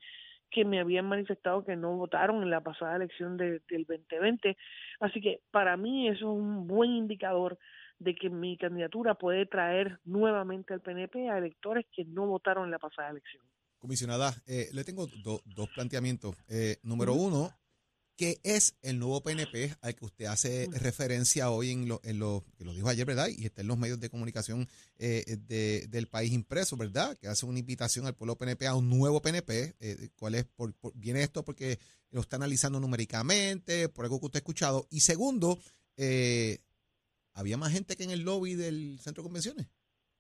que 0.51 0.65
me 0.65 0.81
habían 0.81 1.07
manifestado 1.07 1.65
que 1.65 1.77
no 1.77 1.97
votaron 1.97 2.43
en 2.43 2.51
la 2.51 2.61
pasada 2.63 2.97
elección 2.97 3.37
de- 3.37 3.61
del 3.69 3.85
2020. 3.85 4.57
Así 5.01 5.21
que 5.21 5.41
para 5.51 5.77
mí 5.77 6.09
eso 6.09 6.17
es 6.33 6.39
un 6.39 6.67
buen 6.67 6.91
indicador 6.93 7.59
de 7.99 8.15
que 8.15 8.29
mi 8.31 8.57
candidatura 8.57 9.15
puede 9.15 9.47
traer 9.47 9.99
nuevamente 10.05 10.73
al 10.75 10.81
PNP 10.81 11.29
a 11.31 11.39
electores 11.39 11.87
que 11.95 12.05
no 12.05 12.27
votaron 12.27 12.65
en 12.67 12.71
la 12.71 12.79
pasada 12.79 13.11
elección. 13.11 13.45
Comisionada, 13.79 14.33
eh, 14.47 14.67
le 14.73 14.85
tengo 14.85 15.07
do- 15.23 15.41
dos 15.45 15.69
planteamientos. 15.75 16.37
Eh, 16.49 16.77
número 16.83 17.13
uno, 17.15 17.51
¿qué 18.17 18.41
es 18.43 18.77
el 18.83 18.99
nuevo 18.99 19.23
PNP 19.23 19.77
al 19.83 19.95
que 19.95 20.05
usted 20.05 20.25
hace 20.27 20.69
referencia 20.81 21.51
hoy 21.51 21.71
en 21.71 21.87
lo, 21.89 22.01
en 22.03 22.19
lo 22.19 22.45
que 22.57 22.65
lo 22.65 22.73
dijo 22.73 22.89
ayer, 22.89 23.07
¿verdad? 23.07 23.29
Y 23.29 23.45
está 23.45 23.61
en 23.61 23.69
los 23.69 23.77
medios 23.79 24.01
de 24.01 24.09
comunicación 24.11 24.67
eh, 24.99 25.37
de- 25.47 25.87
del 25.89 26.09
país 26.09 26.33
impreso, 26.33 26.77
¿verdad? 26.77 27.17
Que 27.19 27.29
hace 27.29 27.47
una 27.47 27.59
invitación 27.59 28.07
al 28.07 28.15
pueblo 28.15 28.37
PNP 28.37 28.67
a 28.67 28.75
un 28.75 28.89
nuevo 28.89 29.21
PNP. 29.21 29.77
Eh, 29.81 30.09
¿Cuál 30.17 30.35
es? 30.35 30.45
Por, 30.45 30.75
por- 30.75 30.93
¿Viene 30.97 31.23
esto 31.23 31.45
porque 31.45 31.79
lo 32.11 32.21
está 32.23 32.37
analizando 32.37 32.81
numéricamente, 32.81 33.89
por 33.89 34.05
algo 34.07 34.19
que 34.19 34.27
usted 34.27 34.39
ha 34.39 34.41
escuchado? 34.41 34.87
Y 34.91 35.01
segundo, 35.01 35.59
eh, 35.97 36.59
¿había 37.35 37.57
más 37.59 37.73
gente 37.73 37.97
que 37.97 38.05
en 38.05 38.11
el 38.11 38.23
lobby 38.23 38.55
del 38.55 38.99
centro 39.01 39.23
de 39.23 39.27
convenciones? 39.29 39.67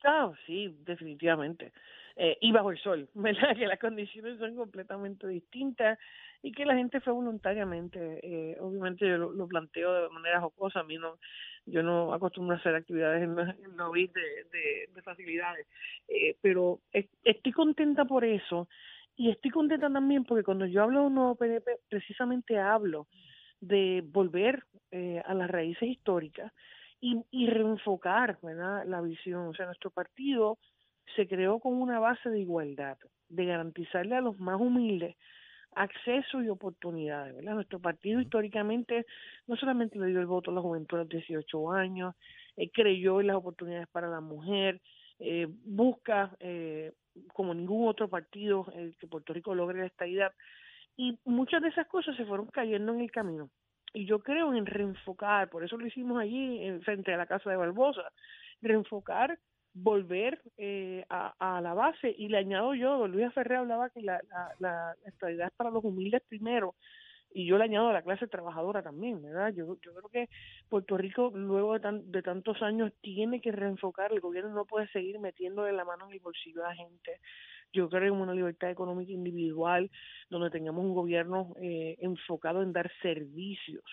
Ah, 0.05 0.33
sí, 0.47 0.69
definitivamente. 0.85 1.73
Eh, 2.19 2.39
y 2.41 2.51
bajo 2.51 2.71
el 2.71 2.79
sol, 2.79 3.09
¿verdad? 3.15 3.55
Que 3.57 3.67
las 3.67 3.79
condiciones 3.79 4.39
son 4.39 4.57
completamente 4.57 5.27
distintas 5.29 5.99
y 6.43 6.51
que 6.53 6.65
la 6.65 6.75
gente 6.75 7.01
fue 7.01 7.13
voluntariamente. 7.13 8.21
Eh, 8.23 8.57
obviamente 8.61 9.07
yo 9.07 9.19
lo, 9.19 9.47
planteo 9.47 9.93
de 10.05 10.09
manera 10.09 10.41
jocosa, 10.41 10.81
a 10.81 10.85
mí 10.85 10.97
no, 10.97 11.19
yo 11.67 11.83
no 11.83 12.15
acostumbro 12.15 12.57
a 12.57 12.59
hacer 12.59 12.75
actividades 12.75 13.23
en, 13.23 13.39
en 13.39 13.77
de, 13.77 14.45
de, 14.53 14.89
de 14.95 15.03
facilidades, 15.03 15.67
Eh, 16.09 16.37
pero 16.41 16.81
es- 16.93 17.11
estoy 17.25 17.53
contenta 17.53 18.05
por 18.07 18.25
eso 18.25 18.69
y 19.17 19.31
estoy 19.31 19.51
contenta 19.51 19.91
también 19.91 20.25
porque 20.25 20.45
cuando 20.45 20.67
yo 20.67 20.83
hablo 20.83 21.01
de 21.01 21.07
un 21.07 21.15
nuevo 21.15 21.35
PNP, 21.35 21.81
precisamente 21.89 22.59
hablo 22.59 23.09
de 23.61 24.03
volver 24.07 24.65
eh, 24.91 25.23
a 25.25 25.35
las 25.35 25.51
raíces 25.51 25.89
históricas 25.89 26.53
y, 27.01 27.23
y 27.31 27.47
reenfocar 27.49 28.39
¿verdad? 28.43 28.85
la 28.87 29.01
visión. 29.01 29.49
O 29.49 29.55
sea, 29.55 29.67
nuestro 29.67 29.91
partido 29.91 30.59
se 31.15 31.27
creó 31.27 31.61
con 31.61 31.75
una 31.75 31.99
base 31.99 32.29
de 32.31 32.41
igualdad, 32.41 32.99
de 33.29 33.45
garantizarle 33.45 34.17
a 34.17 34.21
los 34.21 34.39
más 34.39 34.61
humildes 34.61 35.17
acceso 35.77 36.43
y 36.43 36.49
oportunidades. 36.49 37.37
¿verdad? 37.37 37.55
Nuestro 37.55 37.79
partido 37.79 38.21
históricamente 38.21 39.07
no 39.47 39.57
solamente 39.57 39.99
le 39.99 40.07
dio 40.07 40.21
el 40.21 40.27
voto 40.27 40.51
a 40.51 40.55
la 40.55 40.63
juventud 40.63 40.97
a 40.97 41.01
los 41.03 41.09
18 41.11 41.73
años, 41.73 42.15
eh, 42.57 42.71
creyó 42.71 43.21
en 43.21 43.29
las 43.29 43.37
oportunidades 43.37 43.87
para 43.89 44.09
la 44.09 44.21
mujer, 44.21 44.81
eh, 45.19 45.47
busca, 45.65 46.37
eh, 46.41 46.93
como 47.33 47.55
ningún 47.55 47.89
otro 47.89 48.09
partido, 48.09 48.67
eh, 48.75 48.93
que 48.99 49.07
Puerto 49.07 49.33
Rico 49.33 49.55
logre 49.55 49.81
la 49.81 49.87
estabilidad. 49.87 50.33
Y 50.97 51.19
muchas 51.25 51.63
de 51.63 51.69
esas 51.69 51.87
cosas 51.87 52.17
se 52.17 52.25
fueron 52.25 52.47
cayendo 52.47 52.93
en 52.95 53.01
el 53.01 53.11
camino. 53.11 53.51
Y 53.93 54.07
yo 54.07 54.19
creo 54.19 54.55
en 54.55 54.67
reenfocar, 54.67 55.49
por 55.49 55.65
eso 55.65 55.77
lo 55.77 55.87
hicimos 55.87 56.21
allí 56.21 56.63
en, 56.65 56.83
frente 56.83 57.15
a 57.15 57.17
la 57.17 57.27
casa 57.27 57.51
de 57.51 57.57
Barbosa, 57.57 58.03
reenfocar, 58.61 59.39
volver 59.79 60.41
eh, 60.57 61.05
a, 61.09 61.35
a 61.39 61.61
la 61.61 61.75
base. 61.75 62.15
Y 62.17 62.29
le 62.29 62.39
añado 62.39 62.75
yo, 62.75 62.99
don 62.99 63.13
Luis 63.13 63.33
Ferrer 63.35 63.59
hablaba 63.59 63.91
que 63.91 64.01
la, 64.01 64.21
la, 64.31 64.51
la 64.59 64.97
estabilidad 65.05 65.49
es 65.49 65.55
para 65.55 65.71
los 65.71 65.85
humildes 65.85 66.23
primero, 66.29 66.75
y 67.35 67.45
yo 67.45 67.59
le 67.59 67.65
añado 67.65 67.89
a 67.89 67.93
la 67.93 68.01
clase 68.01 68.27
trabajadora 68.29 68.83
también, 68.83 69.21
¿verdad? 69.23 69.53
Yo, 69.53 69.77
yo 69.83 69.93
creo 69.95 70.09
que 70.09 70.29
Puerto 70.71 70.97
Rico, 70.97 71.31
luego 71.35 71.75
de, 71.75 71.81
tan, 71.81 72.11
de 72.11 72.23
tantos 72.23 72.63
años, 72.63 72.93
tiene 73.03 73.43
que 73.43 73.53
reenfocar. 73.53 74.11
El 74.11 74.21
gobierno 74.21 74.55
no 74.55 74.65
puede 74.65 74.89
seguir 74.89 75.19
metiéndole 75.19 75.73
la 75.73 75.85
mano 75.85 76.07
en 76.07 76.13
el 76.13 76.21
bolsillo 76.21 76.65
a 76.65 76.69
la 76.69 76.75
gente. 76.75 77.21
Yo 77.75 77.91
creo 77.91 78.15
en 78.15 78.21
una 78.21 78.33
libertad 78.33 78.71
económica 78.71 79.13
individual, 79.13 79.91
donde 80.31 80.49
tengamos 80.49 80.83
un 80.83 80.95
gobierno 80.95 81.53
eh, 81.61 81.97
enfocado 81.99 82.63
en 82.63 82.73
dar 82.73 82.91
servicios, 83.03 83.85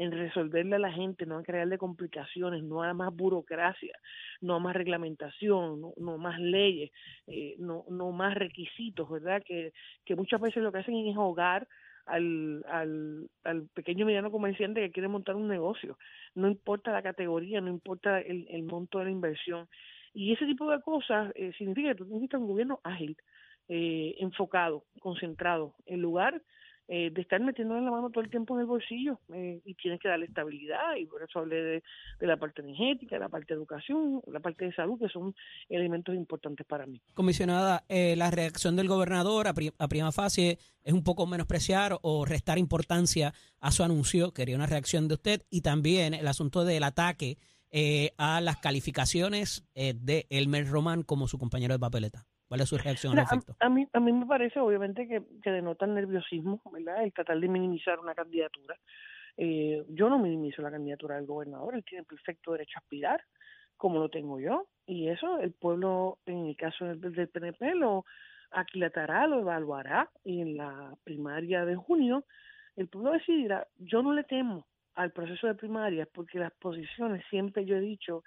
en 0.00 0.12
resolverle 0.12 0.76
a 0.76 0.78
la 0.78 0.92
gente, 0.92 1.26
no 1.26 1.36
a 1.36 1.42
crearle 1.42 1.76
complicaciones, 1.76 2.62
no 2.62 2.82
a 2.82 2.94
más 2.94 3.14
burocracia, 3.14 3.92
no 4.40 4.54
a 4.54 4.58
más 4.58 4.74
reglamentación, 4.74 5.80
no, 5.82 5.92
no 5.98 6.16
más 6.16 6.40
leyes, 6.40 6.90
eh, 7.26 7.54
no, 7.58 7.84
no 7.90 8.10
más 8.10 8.34
requisitos, 8.34 9.10
¿verdad? 9.10 9.42
Que, 9.44 9.72
que 10.06 10.16
muchas 10.16 10.40
veces 10.40 10.62
lo 10.62 10.72
que 10.72 10.78
hacen 10.78 10.96
es 10.96 11.14
ahogar 11.14 11.68
al, 12.06 12.64
al, 12.66 13.28
al 13.44 13.68
pequeño 13.74 14.04
y 14.04 14.06
mediano 14.06 14.30
comerciante 14.30 14.80
que 14.80 14.90
quiere 14.90 15.08
montar 15.08 15.36
un 15.36 15.48
negocio. 15.48 15.98
No 16.34 16.48
importa 16.48 16.92
la 16.92 17.02
categoría, 17.02 17.60
no 17.60 17.68
importa 17.68 18.20
el, 18.20 18.46
el 18.48 18.62
monto 18.62 19.00
de 19.00 19.04
la 19.04 19.10
inversión. 19.10 19.68
Y 20.14 20.32
ese 20.32 20.46
tipo 20.46 20.70
de 20.70 20.80
cosas 20.80 21.30
eh, 21.34 21.52
significa 21.58 21.90
que 21.90 21.96
tú 21.96 22.04
necesitas 22.06 22.40
un 22.40 22.48
gobierno 22.48 22.80
ágil, 22.84 23.18
eh, 23.68 24.16
enfocado, 24.18 24.84
concentrado, 24.98 25.74
en 25.84 26.00
lugar 26.00 26.40
eh, 26.92 27.10
de 27.10 27.20
estar 27.22 27.40
metiéndole 27.40 27.82
la 27.82 27.90
mano 27.92 28.10
todo 28.10 28.24
el 28.24 28.30
tiempo 28.30 28.54
en 28.54 28.60
el 28.62 28.66
bolsillo 28.66 29.20
eh, 29.32 29.60
y 29.64 29.74
tienes 29.74 30.00
que 30.00 30.08
darle 30.08 30.26
estabilidad 30.26 30.96
y 30.98 31.06
por 31.06 31.22
eso 31.22 31.38
hablé 31.38 31.56
de, 31.62 31.82
de 32.18 32.26
la 32.26 32.36
parte 32.36 32.62
energética, 32.62 33.16
la 33.16 33.28
parte 33.28 33.54
de 33.54 33.58
educación, 33.58 34.20
la 34.26 34.40
parte 34.40 34.64
de 34.64 34.74
salud, 34.74 34.98
que 34.98 35.08
son 35.08 35.32
elementos 35.68 36.16
importantes 36.16 36.66
para 36.66 36.86
mí. 36.86 37.00
Comisionada, 37.14 37.84
eh, 37.88 38.16
la 38.16 38.30
reacción 38.32 38.74
del 38.74 38.88
gobernador 38.88 39.46
a, 39.46 39.54
pri- 39.54 39.72
a 39.78 39.86
prima 39.86 40.10
facie 40.10 40.58
es 40.82 40.92
un 40.92 41.04
poco 41.04 41.26
menospreciar 41.26 41.96
o 42.02 42.24
restar 42.24 42.58
importancia 42.58 43.32
a 43.60 43.70
su 43.70 43.84
anuncio. 43.84 44.32
Quería 44.32 44.56
una 44.56 44.66
reacción 44.66 45.06
de 45.06 45.14
usted 45.14 45.42
y 45.48 45.60
también 45.60 46.12
el 46.12 46.26
asunto 46.26 46.64
del 46.64 46.82
ataque 46.82 47.38
eh, 47.70 48.10
a 48.18 48.40
las 48.40 48.56
calificaciones 48.56 49.64
eh, 49.76 49.94
de 49.94 50.26
Elmer 50.28 50.66
Román 50.66 51.04
como 51.04 51.28
su 51.28 51.38
compañero 51.38 51.72
de 51.72 51.78
papeleta. 51.78 52.26
¿Cuál 52.50 52.62
es 52.62 52.68
su 52.68 52.78
reacción 52.78 53.16
al 53.16 53.26
efecto? 53.26 53.54
a, 53.60 53.66
a 53.66 53.68
mí, 53.68 53.86
a 53.92 54.00
mí 54.00 54.12
me 54.12 54.26
parece, 54.26 54.58
obviamente, 54.58 55.06
que, 55.06 55.22
que 55.40 55.52
denota 55.52 55.84
el 55.84 55.94
nerviosismo, 55.94 56.60
¿verdad? 56.72 57.04
El 57.04 57.12
tratar 57.12 57.38
de 57.38 57.46
minimizar 57.46 58.00
una 58.00 58.12
candidatura. 58.12 58.76
Eh, 59.36 59.84
yo 59.90 60.10
no 60.10 60.18
minimizo 60.18 60.60
la 60.60 60.72
candidatura 60.72 61.14
del 61.14 61.26
gobernador, 61.26 61.76
él 61.76 61.84
tiene 61.84 62.02
perfecto 62.02 62.50
derecho 62.50 62.72
a 62.74 62.80
aspirar, 62.80 63.22
como 63.76 64.00
lo 64.00 64.08
tengo 64.08 64.40
yo, 64.40 64.66
y 64.84 65.10
eso 65.10 65.38
el 65.38 65.52
pueblo, 65.52 66.18
en 66.26 66.46
el 66.46 66.56
caso 66.56 66.86
del, 66.86 67.00
del 67.00 67.28
PNP, 67.28 67.76
lo 67.76 68.04
aquilatará, 68.50 69.28
lo 69.28 69.38
evaluará, 69.38 70.10
y 70.24 70.40
en 70.40 70.56
la 70.56 70.92
primaria 71.04 71.64
de 71.64 71.76
junio, 71.76 72.24
el 72.74 72.88
pueblo 72.88 73.12
decidirá. 73.12 73.68
Yo 73.78 74.02
no 74.02 74.12
le 74.12 74.24
temo 74.24 74.66
al 74.96 75.12
proceso 75.12 75.46
de 75.46 75.54
primarias, 75.54 76.08
porque 76.12 76.40
las 76.40 76.52
posiciones, 76.54 77.24
siempre 77.30 77.64
yo 77.64 77.76
he 77.76 77.80
dicho, 77.80 78.24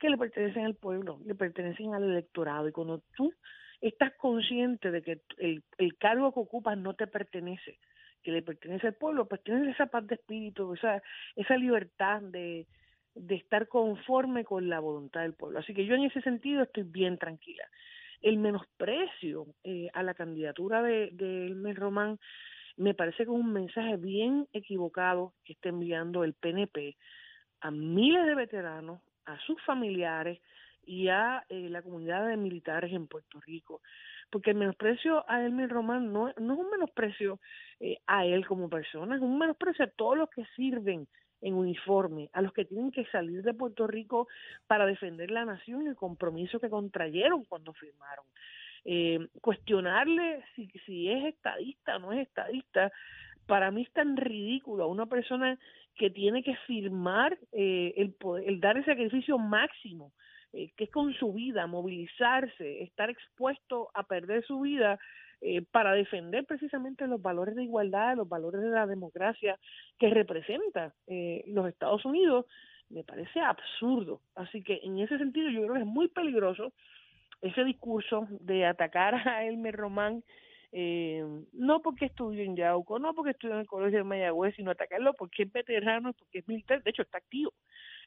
que 0.00 0.10
le 0.10 0.18
pertenecen 0.18 0.64
al 0.64 0.74
pueblo, 0.74 1.20
le 1.24 1.34
pertenecen 1.34 1.94
al 1.94 2.02
electorado, 2.02 2.66
y 2.66 2.72
cuando 2.72 3.02
tú 3.14 3.32
estás 3.80 4.12
consciente 4.16 4.90
de 4.90 5.02
que 5.02 5.20
el, 5.38 5.62
cargo 5.98 6.32
que 6.32 6.40
ocupas 6.40 6.76
no 6.76 6.94
te 6.94 7.06
pertenece, 7.06 7.78
que 8.22 8.32
le 8.32 8.42
pertenece 8.42 8.88
al 8.88 8.94
pueblo, 8.94 9.26
pues 9.26 9.42
tienes 9.44 9.72
esa 9.74 9.86
paz 9.86 10.06
de 10.06 10.16
espíritu, 10.16 10.74
esa, 10.74 11.02
esa 11.36 11.56
libertad 11.56 12.20
de, 12.22 12.66
de 13.14 13.34
estar 13.36 13.68
conforme 13.68 14.44
con 14.44 14.68
la 14.68 14.80
voluntad 14.80 15.22
del 15.22 15.34
pueblo. 15.34 15.60
Así 15.60 15.72
que 15.72 15.86
yo 15.86 15.94
en 15.94 16.04
ese 16.04 16.20
sentido 16.22 16.62
estoy 16.62 16.82
bien 16.82 17.18
tranquila. 17.18 17.64
El 18.20 18.38
menosprecio 18.38 19.46
eh, 19.64 19.88
a 19.94 20.02
la 20.02 20.14
candidatura 20.14 20.82
de, 20.82 21.10
de 21.12 21.46
Elmer 21.46 21.76
Román 21.76 22.18
me 22.76 22.94
parece 22.94 23.18
que 23.18 23.22
es 23.24 23.28
un 23.28 23.52
mensaje 23.52 23.96
bien 23.96 24.46
equivocado 24.52 25.34
que 25.44 25.54
está 25.54 25.68
enviando 25.68 26.24
el 26.24 26.34
PNP 26.34 26.96
a 27.60 27.70
miles 27.70 28.26
de 28.26 28.34
veteranos, 28.34 29.00
a 29.26 29.38
sus 29.40 29.60
familiares 29.62 30.40
y 30.84 31.08
a 31.08 31.44
eh, 31.48 31.68
la 31.68 31.82
comunidad 31.82 32.26
de 32.26 32.36
militares 32.36 32.92
en 32.92 33.06
Puerto 33.06 33.40
Rico. 33.40 33.80
Porque 34.30 34.50
el 34.50 34.56
menosprecio 34.56 35.24
a 35.28 35.44
Elmer 35.44 35.68
Román 35.68 36.12
no, 36.12 36.32
no 36.38 36.54
es 36.54 36.58
un 36.58 36.70
menosprecio 36.70 37.40
eh, 37.80 37.98
a 38.06 38.24
él 38.24 38.46
como 38.46 38.68
persona, 38.68 39.16
es 39.16 39.22
un 39.22 39.38
menosprecio 39.38 39.84
a 39.84 39.90
todos 39.90 40.16
los 40.16 40.30
que 40.30 40.44
sirven 40.56 41.06
en 41.42 41.54
uniforme, 41.54 42.28
a 42.32 42.42
los 42.42 42.52
que 42.52 42.64
tienen 42.64 42.90
que 42.90 43.06
salir 43.06 43.42
de 43.42 43.54
Puerto 43.54 43.86
Rico 43.86 44.28
para 44.66 44.86
defender 44.86 45.30
la 45.30 45.44
nación 45.44 45.82
y 45.82 45.88
el 45.88 45.96
compromiso 45.96 46.60
que 46.60 46.70
contrayeron 46.70 47.44
cuando 47.44 47.72
firmaron. 47.72 48.24
Eh, 48.84 49.28
cuestionarle 49.42 50.42
si, 50.54 50.68
si 50.86 51.10
es 51.10 51.24
estadista 51.26 51.96
o 51.96 51.98
no 51.98 52.12
es 52.12 52.26
estadista, 52.26 52.90
para 53.50 53.72
mí 53.72 53.82
es 53.82 53.92
tan 53.92 54.16
ridículo 54.16 54.84
a 54.84 54.86
una 54.86 55.06
persona 55.06 55.58
que 55.96 56.08
tiene 56.08 56.44
que 56.44 56.54
firmar 56.68 57.36
eh, 57.50 57.94
el, 57.96 58.12
poder, 58.12 58.48
el 58.48 58.60
dar 58.60 58.76
el 58.76 58.84
sacrificio 58.84 59.38
máximo, 59.38 60.12
eh, 60.52 60.70
que 60.76 60.84
es 60.84 60.90
con 60.90 61.12
su 61.14 61.32
vida, 61.32 61.66
movilizarse, 61.66 62.84
estar 62.84 63.10
expuesto 63.10 63.90
a 63.92 64.04
perder 64.04 64.44
su 64.46 64.60
vida 64.60 65.00
eh, 65.40 65.62
para 65.68 65.94
defender 65.94 66.46
precisamente 66.46 67.08
los 67.08 67.20
valores 67.20 67.56
de 67.56 67.64
igualdad, 67.64 68.16
los 68.16 68.28
valores 68.28 68.60
de 68.60 68.70
la 68.70 68.86
democracia 68.86 69.58
que 69.98 70.10
representa 70.10 70.94
eh, 71.08 71.42
los 71.48 71.66
Estados 71.66 72.04
Unidos, 72.04 72.46
me 72.88 73.02
parece 73.02 73.40
absurdo. 73.40 74.20
Así 74.36 74.62
que 74.62 74.78
en 74.84 75.00
ese 75.00 75.18
sentido 75.18 75.50
yo 75.50 75.62
creo 75.62 75.74
que 75.74 75.80
es 75.80 75.86
muy 75.86 76.06
peligroso 76.06 76.72
ese 77.42 77.64
discurso 77.64 78.28
de 78.30 78.64
atacar 78.64 79.14
a 79.28 79.44
Elmer 79.44 79.74
Román 79.74 80.22
eh, 80.72 81.24
no 81.52 81.80
porque 81.82 82.06
estudió 82.06 82.42
en 82.44 82.56
Yauco, 82.56 82.98
no 82.98 83.14
porque 83.14 83.32
estudió 83.32 83.54
en 83.54 83.60
el 83.62 83.66
colegio 83.66 83.98
de 83.98 84.04
Mayagüez, 84.04 84.54
sino 84.56 84.70
atacarlo 84.70 85.14
porque 85.14 85.44
es 85.44 85.52
veterano 85.52 86.12
porque 86.12 86.38
es 86.38 86.48
militar, 86.48 86.82
de 86.82 86.90
hecho 86.90 87.02
está 87.02 87.18
activo, 87.18 87.52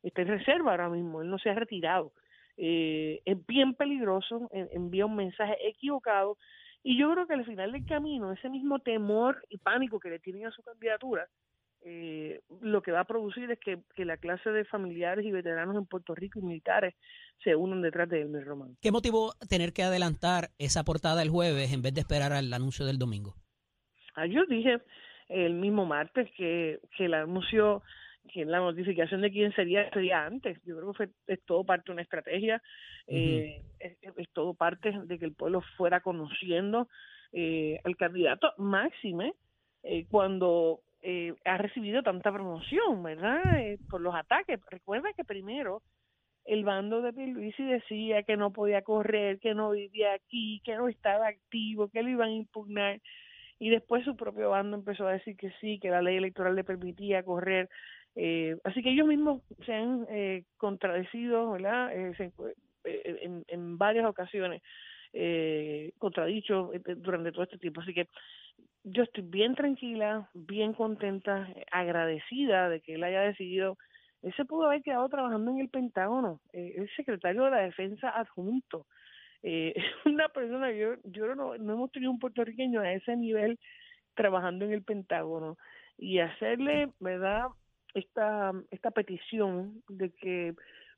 está 0.02 0.22
en 0.22 0.30
reserva 0.30 0.72
ahora 0.72 0.90
mismo, 0.90 1.22
él 1.22 1.30
no 1.30 1.38
se 1.40 1.50
ha 1.50 1.56
retirado. 1.56 2.14
Eh, 2.58 3.22
es 3.26 3.46
bien 3.48 3.74
peligroso, 3.74 4.48
en- 4.52 4.70
envía 4.72 5.06
un 5.06 5.16
mensaje 5.16 5.58
equivocado 5.68 6.38
y 6.84 6.98
yo 6.98 7.12
creo 7.12 7.26
que 7.28 7.34
al 7.34 7.46
final 7.46 7.72
del 7.72 7.86
camino 7.86 8.32
ese 8.32 8.50
mismo 8.50 8.80
temor 8.80 9.44
y 9.50 9.58
pánico 9.58 10.00
que 10.00 10.10
le 10.10 10.20
tienen 10.20 10.46
a 10.46 10.52
su 10.52 10.62
candidatura, 10.62 11.28
eh, 11.86 12.42
lo 12.62 12.82
que 12.82 12.92
va 12.92 13.02
a 13.02 13.06
producir 13.06 13.52
es 13.52 13.60
que, 13.60 13.80
que 13.96 14.06
la 14.06 14.18
clase 14.18 14.50
de 14.52 14.66
familiares 14.66 15.26
y 15.26 15.32
veteranos 15.32 15.76
en 15.76 15.86
Puerto 15.86 16.16
Rico 16.16 16.40
y 16.40 16.44
militares 16.44 16.96
se 17.44 17.56
unan 17.56 17.82
detrás 17.82 18.10
de 18.10 18.22
Elmer 18.22 18.46
Román. 18.46 18.78
¿Qué 18.82 18.92
motivó 18.92 19.34
tener 19.50 19.74
que 19.74 19.84
adelantar 19.84 20.50
esa 20.58 20.84
portada 20.84 21.22
el 21.22 21.30
jueves 21.30 21.74
en 21.74 21.82
vez 21.82 21.94
de 21.94 22.02
esperar 22.02 22.32
al 22.32 22.54
anuncio 22.54 22.86
del 22.86 22.98
domingo? 22.98 23.36
Ah, 24.16 24.26
yo 24.26 24.46
dije 24.46 24.80
el 25.30 25.54
mismo 25.56 25.86
martes 25.86 26.30
que, 26.38 26.80
que 26.96 27.06
el 27.06 27.14
anuncio, 27.14 27.82
que 28.32 28.46
la 28.46 28.60
notificación 28.60 29.22
de 29.22 29.32
quién 29.32 29.54
sería 29.54 29.90
sería 29.92 30.26
antes. 30.26 30.58
Yo 30.66 30.78
creo 30.78 30.92
que 30.92 30.98
fue, 30.98 31.10
es 31.28 31.44
todo 31.46 31.64
parte 31.64 31.86
de 31.88 31.94
una 31.94 32.02
estrategia, 32.02 32.62
eh, 33.08 33.62
es, 33.80 33.98
es 34.02 34.30
todo 34.32 34.54
parte 34.54 34.92
de 35.06 35.20
que 35.20 35.26
el 35.26 35.34
pueblo 35.34 35.62
fuera 35.76 36.02
conociendo 36.02 36.88
eh, 37.32 37.80
al 37.84 37.98
candidato 37.98 38.54
máxime 38.58 39.34
eh, 39.82 40.06
cuando 40.10 40.82
eh, 41.04 41.34
ha 41.46 41.58
recibido 41.58 42.04
tanta 42.04 42.32
promoción, 42.32 43.04
¿verdad? 43.04 43.60
Eh, 43.60 43.80
por 43.90 44.02
los 44.02 44.16
ataques. 44.16 44.60
Recuerda 44.72 45.14
que 45.16 45.26
primero 45.26 45.82
el 46.46 46.64
bando 46.66 47.02
de 47.02 47.14
Pierluisi 47.14 47.64
decía 47.64 48.24
que 48.24 48.38
no 48.38 48.52
podía 48.52 48.82
correr, 48.82 49.40
que 49.40 49.54
no 49.56 49.72
vivía 49.72 50.14
aquí, 50.14 50.62
que 50.66 50.76
no 50.76 50.90
estaba 50.90 51.28
activo, 51.28 51.90
que 51.90 52.04
lo 52.04 52.10
iban 52.10 52.30
a 52.30 52.34
impugnar 52.34 53.02
y 53.60 53.70
después 53.70 54.04
su 54.04 54.16
propio 54.18 54.50
bando 54.50 54.78
empezó 54.78 55.08
a 55.08 55.14
decir 55.14 55.38
que 55.38 55.52
sí, 55.62 55.80
que 55.80 55.90
la 55.90 56.02
ley 56.02 56.18
electoral 56.18 56.56
le 56.56 56.64
permitía 56.66 57.24
correr. 57.24 57.70
Eh, 58.16 58.58
así 58.66 58.84
que 58.84 58.92
ellos 58.92 59.08
mismos 59.08 59.42
se 59.66 59.74
han 59.74 60.06
eh, 60.10 60.44
contradecido, 60.58 61.52
¿verdad? 61.52 61.92
Eh, 61.96 62.14
se- 62.18 62.32
en, 62.86 63.44
en 63.48 63.78
varias 63.78 64.06
ocasiones, 64.06 64.62
eh, 65.14 65.94
contradicho 65.98 66.72
durante 66.98 67.32
todo 67.32 67.44
este 67.44 67.58
tiempo. 67.58 67.82
Así 67.82 67.94
que 67.94 68.08
yo 68.84 69.04
estoy 69.04 69.24
bien 69.24 69.56
tranquila, 69.56 70.30
bien 70.34 70.74
contenta, 70.74 71.48
eh, 71.56 71.66
agradecida 71.72 72.70
de 72.70 72.82
que 72.82 72.96
él 72.96 73.04
haya 73.04 73.22
decidido. 73.22 73.78
Él 74.22 74.34
se 74.36 74.46
pudo 74.46 74.68
haber 74.68 74.82
quedado 74.82 75.08
trabajando 75.10 75.52
en 75.52 75.60
el 75.60 75.70
Pentágono, 75.70 76.42
eh, 76.54 76.74
el 76.78 76.90
secretario 76.96 77.44
de 77.44 77.52
la 77.52 77.60
Defensa 77.60 78.10
adjunto. 78.10 78.88
Eh, 79.42 79.74
una 80.06 80.30
persona, 80.30 80.72
yo, 80.72 80.96
yo 81.04 81.36
no, 81.36 81.58
no 81.58 81.74
hemos 81.74 81.92
tenido 81.92 82.12
un 82.12 82.20
puertorriqueño 82.20 82.82
a 82.82 82.94
ese 82.94 83.16
nivel 83.16 83.60
trabajando 84.16 84.66
en 84.66 84.74
el 84.74 84.84
Pentágono 84.84 85.58
y 85.98 86.20
hacerle, 86.20 86.92
¿verdad?, 87.00 87.48
esta, 87.94 88.52
esta 88.72 88.90
petición 88.92 89.84
de 89.88 90.12
que 90.12 90.56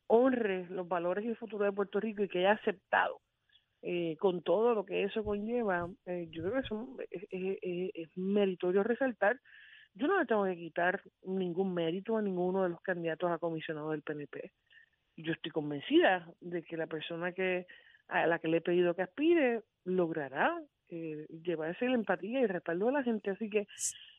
honre 0.07 0.65
los 0.69 0.87
valores 0.87 1.25
y 1.25 1.29
el 1.29 1.35
futuro 1.35 1.65
de 1.65 1.73
Puerto 1.73 1.99
Rico 1.99 2.23
y 2.23 2.29
que 2.29 2.39
haya 2.39 2.53
aceptado 2.53 3.19
eh, 3.87 4.17
con 4.19 4.41
todo 4.41 4.73
lo 4.73 4.83
que 4.83 5.03
eso 5.03 5.23
conlleva, 5.23 5.87
eh, 6.07 6.27
yo 6.31 6.41
creo 6.41 6.53
que 6.55 6.59
eso 6.61 6.97
es, 7.11 7.23
es- 7.29 7.57
es- 7.61 7.91
es 7.93 8.09
meritorio 8.17 8.81
resaltar. 8.81 9.39
Yo 9.93 10.07
no 10.07 10.19
le 10.19 10.25
tengo 10.25 10.43
que 10.45 10.55
quitar 10.55 11.01
ningún 11.23 11.73
mérito 11.75 12.17
a 12.17 12.21
ninguno 12.23 12.63
de 12.63 12.69
los 12.69 12.81
candidatos 12.81 13.29
a 13.31 13.37
comisionado 13.37 13.91
del 13.91 14.01
PNP. 14.01 14.51
Yo 15.17 15.31
estoy 15.33 15.51
convencida 15.51 16.27
de 16.41 16.63
que 16.63 16.77
la 16.77 16.87
persona 16.87 17.31
que 17.31 17.67
a 18.07 18.25
la 18.27 18.39
que 18.39 18.47
le 18.47 18.57
he 18.57 18.61
pedido 18.61 18.95
que 18.95 19.03
aspire 19.03 19.61
logrará 19.85 20.59
eh, 20.89 21.25
llevarse 21.43 21.85
la 21.87 21.95
empatía 21.95 22.39
y 22.39 22.43
el 22.43 22.49
respaldo 22.49 22.87
de 22.87 22.91
la 22.93 23.03
gente. 23.03 23.31
Así 23.31 23.49
que 23.49 23.67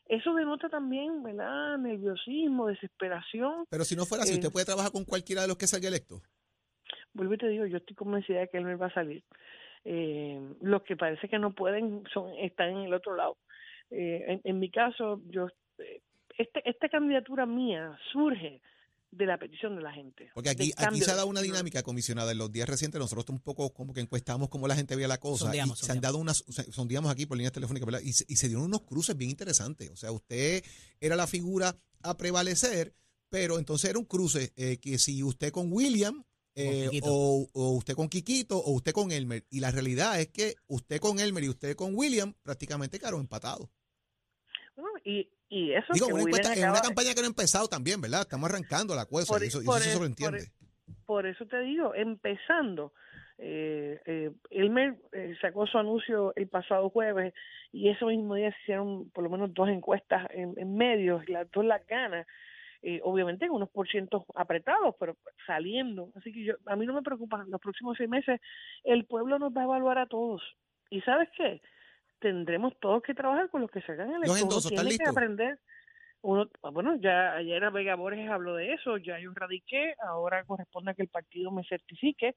eso 0.07 0.33
denota 0.33 0.67
también, 0.69 1.23
¿verdad? 1.23 1.77
Nerviosismo, 1.77 2.67
desesperación. 2.67 3.65
Pero 3.69 3.83
si 3.85 3.95
no 3.95 4.05
fuera 4.05 4.23
así, 4.23 4.33
Eh, 4.33 4.35
usted 4.37 4.51
puede 4.51 4.65
trabajar 4.65 4.91
con 4.91 5.05
cualquiera 5.05 5.41
de 5.43 5.47
los 5.49 5.57
que 5.57 5.67
salga 5.67 5.87
electo. 5.89 6.21
Vuelvo 7.17 7.33
y 7.33 7.37
te 7.37 7.49
digo, 7.49 7.65
yo 7.65 7.77
estoy 7.77 7.95
convencida 7.95 8.39
de 8.39 8.47
que 8.47 8.57
él 8.57 8.63
me 8.65 8.75
va 8.75 8.87
a 8.87 8.93
salir. 8.93 9.23
Eh, 9.83 10.39
los 10.61 10.83
que 10.83 10.95
parece 10.95 11.27
que 11.29 11.39
no 11.39 11.53
pueden 11.53 12.03
son 12.13 12.31
están 12.39 12.69
en 12.69 12.77
el 12.85 12.93
otro 12.93 13.15
lado. 13.15 13.37
Eh, 13.89 14.23
en, 14.27 14.41
en 14.43 14.59
mi 14.59 14.69
caso, 14.69 15.21
yo 15.29 15.47
eh, 15.79 16.01
este, 16.37 16.61
esta 16.69 16.89
candidatura 16.89 17.45
mía 17.45 17.97
surge 18.11 18.61
de 19.09 19.25
la 19.25 19.37
petición 19.37 19.75
de 19.77 19.81
la 19.81 19.93
gente. 19.93 20.29
Porque 20.33 20.49
aquí, 20.49 20.73
aquí 20.75 20.99
se 20.99 21.11
ha 21.11 21.15
dado 21.15 21.27
una 21.27 21.41
dinámica 21.41 21.81
comisionada 21.81 22.33
en 22.33 22.37
los 22.37 22.51
días 22.51 22.67
recientes. 22.67 22.99
Nosotros 22.99 23.25
un 23.29 23.39
poco 23.39 23.73
como 23.73 23.93
que 23.93 24.01
encuestamos 24.01 24.49
cómo 24.49 24.67
la 24.67 24.75
gente 24.75 24.95
veía 24.95 25.07
la 25.07 25.17
cosa. 25.19 25.45
Sondeamos, 25.45 25.81
y 25.81 25.85
se 25.85 25.91
han 25.93 26.01
dado 26.01 26.17
unas, 26.17 26.43
sondeamos 26.71 27.09
aquí 27.09 27.25
por 27.25 27.37
líneas 27.37 27.53
telefónicas, 27.53 27.85
¿verdad? 27.85 28.01
Y, 28.03 28.11
se- 28.11 28.25
y 28.27 28.35
se 28.35 28.47
dieron 28.47 28.65
unos 28.65 28.81
cruces 28.81 29.15
bien 29.15 29.31
interesantes. 29.31 29.89
O 29.89 29.95
sea, 29.95 30.11
usted 30.11 30.61
era 30.99 31.15
la 31.15 31.25
figura 31.25 31.73
a 32.03 32.17
prevalecer, 32.17 32.93
pero 33.29 33.57
entonces 33.57 33.89
era 33.89 33.97
un 33.97 34.05
cruce 34.05 34.51
eh, 34.57 34.77
que 34.81 34.97
si 34.97 35.23
usted 35.23 35.51
con 35.51 35.71
William 35.71 36.23
eh, 36.57 36.99
o, 37.03 37.47
o 37.53 37.69
usted 37.77 37.93
con 37.93 38.09
Quiquito 38.09 38.57
o 38.57 38.71
usted 38.71 38.91
con 38.91 39.11
Elmer. 39.11 39.43
Y 39.51 39.59
la 39.59 39.69
realidad 39.71 40.19
es 40.19 40.29
que 40.29 40.55
usted 40.67 40.99
con 40.99 41.19
Elmer 41.19 41.43
y 41.43 41.49
usted 41.49 41.75
con 41.75 41.93
William 41.95 42.33
prácticamente 42.43 42.97
quedaron 42.99 43.21
empatados. 43.21 43.69
Bueno, 44.75 44.99
y, 45.05 45.29
y 45.49 45.71
eso 45.73 45.93
Digo, 45.93 46.07
que 46.07 46.13
una, 46.13 46.23
encuesta, 46.23 46.53
en 46.53 46.69
una 46.69 46.81
campaña 46.81 47.13
que 47.13 47.21
no 47.21 47.27
ha 47.27 47.29
empezado 47.29 47.67
también, 47.67 48.01
¿verdad? 48.01 48.21
Estamos 48.21 48.49
arrancando 48.49 48.95
la 48.95 49.05
cosa 49.05 49.33
Por- 49.33 49.43
y 49.43 49.47
eso, 49.47 49.61
y 49.61 49.65
por 49.65 49.77
eso 49.77 49.85
se 49.85 49.93
sobreentiende. 49.93 50.39
por- 50.39 50.57
por 51.05 51.25
eso 51.27 51.45
te 51.45 51.59
digo, 51.61 51.93
empezando, 51.95 52.93
eh, 53.37 53.99
eh, 54.05 54.31
Elmer 54.49 54.97
eh, 55.13 55.35
sacó 55.41 55.67
su 55.67 55.77
anuncio 55.77 56.33
el 56.35 56.47
pasado 56.47 56.89
jueves 56.89 57.33
y 57.71 57.89
ese 57.89 58.03
mismo 58.05 58.35
día 58.35 58.51
se 58.51 58.57
hicieron 58.63 59.09
por 59.11 59.23
lo 59.23 59.29
menos 59.29 59.53
dos 59.53 59.69
encuestas 59.69 60.27
en, 60.31 60.53
en 60.57 60.75
medios, 60.75 61.27
las 61.29 61.49
dos 61.51 61.63
las 61.65 61.85
ganas, 61.87 62.25
eh, 62.81 62.99
obviamente 63.03 63.45
en 63.45 63.51
unos 63.51 63.69
por 63.69 63.87
cientos 63.87 64.23
apretados, 64.35 64.95
pero 64.99 65.17
saliendo. 65.45 66.09
Así 66.15 66.31
que 66.31 66.43
yo, 66.43 66.55
a 66.65 66.75
mí 66.75 66.85
no 66.85 66.93
me 66.93 67.01
preocupa, 67.01 67.45
los 67.47 67.61
próximos 67.61 67.97
seis 67.97 68.09
meses 68.09 68.39
el 68.83 69.05
pueblo 69.05 69.39
nos 69.39 69.55
va 69.55 69.61
a 69.61 69.65
evaluar 69.65 69.97
a 69.97 70.07
todos. 70.07 70.41
¿Y 70.89 71.01
sabes 71.01 71.29
qué? 71.35 71.61
Tendremos 72.19 72.77
todos 72.79 73.03
que 73.03 73.13
trabajar 73.13 73.49
con 73.49 73.61
los 73.61 73.71
que. 73.71 73.83
Uno 73.87 74.37
endosos, 74.37 74.71
¿están 74.71 74.87
tiene 74.87 75.03
que 75.03 75.09
aprender 75.09 75.59
uno, 76.21 76.49
ah, 76.63 76.71
bueno, 76.71 76.95
ya 76.95 77.35
ayer 77.35 77.63
a 77.63 77.69
Vega 77.69 77.95
Borges 77.95 78.29
habló 78.29 78.55
de 78.55 78.73
eso, 78.73 78.97
ya 78.97 79.19
yo 79.19 79.31
radiqué, 79.33 79.93
ahora 80.05 80.43
corresponde 80.45 80.91
a 80.91 80.93
que 80.93 81.03
el 81.03 81.07
partido 81.09 81.51
me 81.51 81.63
certifique. 81.63 82.35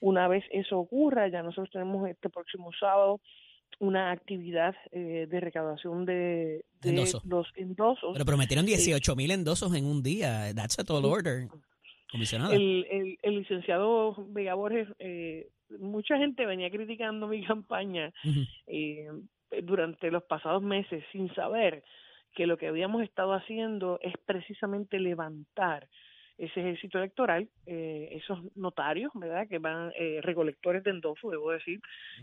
Una 0.00 0.28
vez 0.28 0.44
eso 0.50 0.78
ocurra, 0.78 1.28
ya 1.28 1.42
nosotros 1.42 1.70
tenemos 1.70 2.08
este 2.08 2.30
próximo 2.30 2.72
sábado 2.72 3.20
una 3.80 4.10
actividad 4.10 4.74
eh, 4.90 5.26
de 5.30 5.40
recaudación 5.40 6.04
de, 6.04 6.64
de 6.80 6.90
Endoso. 6.90 7.22
los 7.24 7.46
endosos. 7.54 8.10
Pero 8.12 8.24
prometieron 8.24 8.64
Eh, 8.64 8.68
18 8.68 9.14
mil 9.16 9.30
endosos 9.30 9.74
en 9.74 9.84
un 9.86 10.02
día. 10.02 10.52
That's 10.54 10.78
a 10.78 10.84
tall 10.84 11.04
order, 11.04 11.48
comisionada. 12.10 12.54
el, 12.54 12.86
el, 12.90 13.18
el 13.22 13.38
licenciado 13.38 14.16
Vega 14.30 14.54
Borges, 14.54 14.88
eh, 14.98 15.48
mucha 15.78 16.16
gente 16.18 16.44
venía 16.46 16.70
criticando 16.70 17.28
mi 17.28 17.42
campaña 17.46 18.12
eh, 18.66 19.06
durante 19.62 20.10
los 20.10 20.24
pasados 20.24 20.62
meses 20.62 21.04
sin 21.12 21.32
saber 21.34 21.84
que 22.34 22.46
lo 22.46 22.56
que 22.58 22.68
habíamos 22.68 23.02
estado 23.02 23.32
haciendo 23.32 23.98
es 24.02 24.14
precisamente 24.26 24.98
levantar 25.00 25.88
ese 26.38 26.60
ejército 26.60 26.98
electoral, 26.98 27.48
eh, 27.66 28.08
esos 28.12 28.38
notarios, 28.54 29.10
¿verdad? 29.14 29.48
Que 29.48 29.58
van, 29.58 29.92
eh, 29.98 30.20
recolectores 30.22 30.84
de 30.84 30.90
endoso, 30.90 31.30
debo 31.30 31.50
decir, 31.50 31.80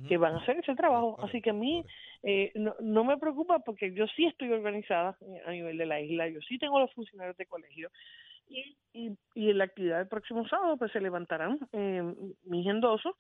que 0.08 0.18
van 0.18 0.36
a 0.36 0.40
hacer 0.40 0.58
ese 0.58 0.74
trabajo. 0.74 1.18
Así 1.22 1.42
que 1.42 1.50
a 1.50 1.54
mí 1.54 1.84
eh, 2.24 2.52
no, 2.56 2.76
no 2.80 3.04
me 3.04 3.18
preocupa 3.18 3.60
porque 3.60 3.94
yo 3.94 4.06
sí 4.16 4.26
estoy 4.26 4.52
organizada 4.52 5.18
eh, 5.22 5.42
a 5.46 5.52
nivel 5.52 5.78
de 5.78 5.86
la 5.86 6.00
isla, 6.00 6.30
yo 6.30 6.40
sí 6.48 6.58
tengo 6.58 6.80
los 6.80 6.94
funcionarios 6.94 7.36
de 7.38 7.46
colegio 7.46 7.92
y, 8.48 8.78
y, 8.94 9.12
y 9.34 9.50
en 9.50 9.58
la 9.58 9.66
actividad 9.66 9.98
del 9.98 10.08
próximo 10.08 10.48
sábado 10.48 10.78
pues 10.78 10.92
se 10.92 11.02
levantarán 11.02 11.60
eh, 11.74 12.04
mis 12.46 12.66
endosos. 12.68 13.14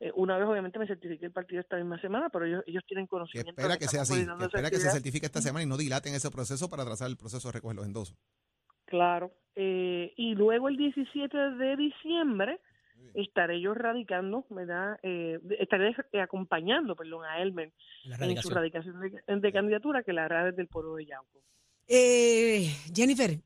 Eh, 0.00 0.10
una 0.16 0.36
vez 0.36 0.48
obviamente 0.48 0.80
me 0.80 0.86
certifique 0.88 1.26
el 1.26 1.30
partido 1.32 1.60
esta 1.60 1.76
misma 1.76 2.00
semana, 2.00 2.28
pero 2.30 2.46
ellos, 2.46 2.64
ellos 2.66 2.82
tienen 2.88 3.06
Que 3.06 3.10
conocimiento. 3.10 3.50
espera 3.52 3.74
de 3.74 3.78
que 3.78 3.86
sea 3.86 4.02
así, 4.02 4.26
que 4.26 4.44
espera 4.44 4.70
que 4.70 4.76
se 4.78 4.90
certifique 4.90 5.26
esta 5.26 5.40
semana 5.40 5.62
y 5.62 5.66
no 5.66 5.76
dilaten 5.76 6.14
ese 6.14 6.30
proceso 6.32 6.68
para 6.68 6.82
atrasar 6.82 7.08
el 7.08 7.16
proceso 7.16 7.46
de 7.48 7.52
recoger 7.52 7.76
los 7.76 7.86
endosos. 7.86 8.16
Claro. 8.92 9.32
Eh, 9.54 10.12
y 10.18 10.34
luego 10.34 10.68
el 10.68 10.76
17 10.76 11.34
de 11.34 11.76
diciembre 11.76 12.60
estaré 13.14 13.58
yo 13.58 13.72
radicando, 13.72 14.44
¿verdad? 14.50 14.98
Eh, 15.02 15.38
estaré 15.58 15.96
eh, 16.12 16.20
acompañando, 16.20 16.94
perdón, 16.94 17.24
a 17.24 17.40
Elmer 17.40 17.72
en 18.04 18.12
su 18.12 18.50
radicación. 18.50 18.54
radicación 18.54 19.00
de, 19.00 19.40
de 19.40 19.52
candidatura 19.52 20.02
que 20.02 20.12
la 20.12 20.26
hará 20.26 20.44
desde 20.44 20.60
el 20.60 20.68
pueblo 20.68 20.96
de 20.96 21.06
Yauco. 21.06 21.40
Eh, 21.88 22.68
Jennifer, 22.94 23.40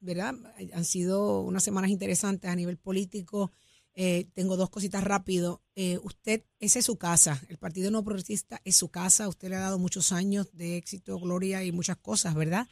¿verdad? 0.00 0.34
Han 0.74 0.84
sido 0.84 1.42
unas 1.42 1.62
semanas 1.62 1.90
interesantes 1.90 2.50
a 2.50 2.56
nivel 2.56 2.76
político. 2.76 3.52
Eh, 3.94 4.26
tengo 4.34 4.56
dos 4.56 4.70
cositas 4.70 5.04
rápido. 5.04 5.62
Eh, 5.76 6.00
usted, 6.02 6.42
esa 6.58 6.80
es 6.80 6.84
su 6.84 6.98
casa. 6.98 7.40
El 7.48 7.58
Partido 7.58 7.92
No 7.92 8.02
Progresista 8.02 8.60
es 8.64 8.74
su 8.74 8.90
casa. 8.90 9.28
Usted 9.28 9.50
le 9.50 9.54
ha 9.54 9.60
dado 9.60 9.78
muchos 9.78 10.10
años 10.10 10.50
de 10.52 10.78
éxito, 10.78 11.16
gloria 11.20 11.62
y 11.62 11.70
muchas 11.70 11.96
cosas, 11.96 12.34
¿verdad? 12.34 12.66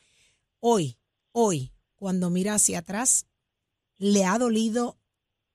Hoy, 0.59 0.97
hoy, 1.31 1.71
cuando 1.99 2.31
mira 2.31 2.55
hacia 2.55 2.79
atrás, 2.79 3.29
¿le 3.99 4.25
ha 4.25 4.39
dolido 4.39 4.97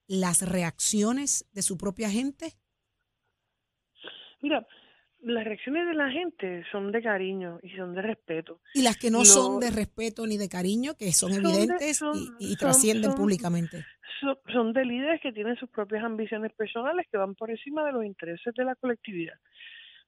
las 0.07 0.47
reacciones 0.47 1.45
de 1.53 1.61
su 1.61 1.77
propia 1.77 2.09
gente? 2.09 2.53
Mira, 4.41 4.65
las 5.21 5.45
reacciones 5.45 5.87
de 5.87 5.93
la 5.93 6.11
gente 6.11 6.63
son 6.71 6.91
de 6.91 7.01
cariño 7.01 7.59
y 7.63 7.69
son 7.77 7.93
de 7.95 8.01
respeto. 8.01 8.59
Y 8.73 8.81
las 8.81 8.97
que 8.97 9.09
no 9.09 9.19
Lo- 9.19 9.25
son 9.25 9.59
de 9.61 9.71
respeto 9.71 10.27
ni 10.27 10.37
de 10.37 10.49
cariño, 10.49 10.95
que 10.95 11.13
son, 11.13 11.31
Son 11.33 11.43
de- 11.43 11.49
evidentes 11.49 11.97
son- 11.97 12.35
y, 12.39 12.55
trascienden 12.57 13.11
son- 13.11 13.19
públicamente. 13.21 13.85
son, 14.51 14.73
de 14.73 14.85
líderes 14.85 15.21
que 15.21 15.31
tienen 15.33 15.55
sus 15.57 15.69
propias 15.69 16.03
ambiciones 16.03 16.51
personales 16.53 17.07
que 17.11 17.17
van 17.17 17.35
por 17.35 17.49
encima 17.49 17.85
de 17.85 17.91
los 17.93 18.05
intereses 18.05 18.53
de 18.55 18.63
la 18.65 18.75
colectividad. 18.75 19.35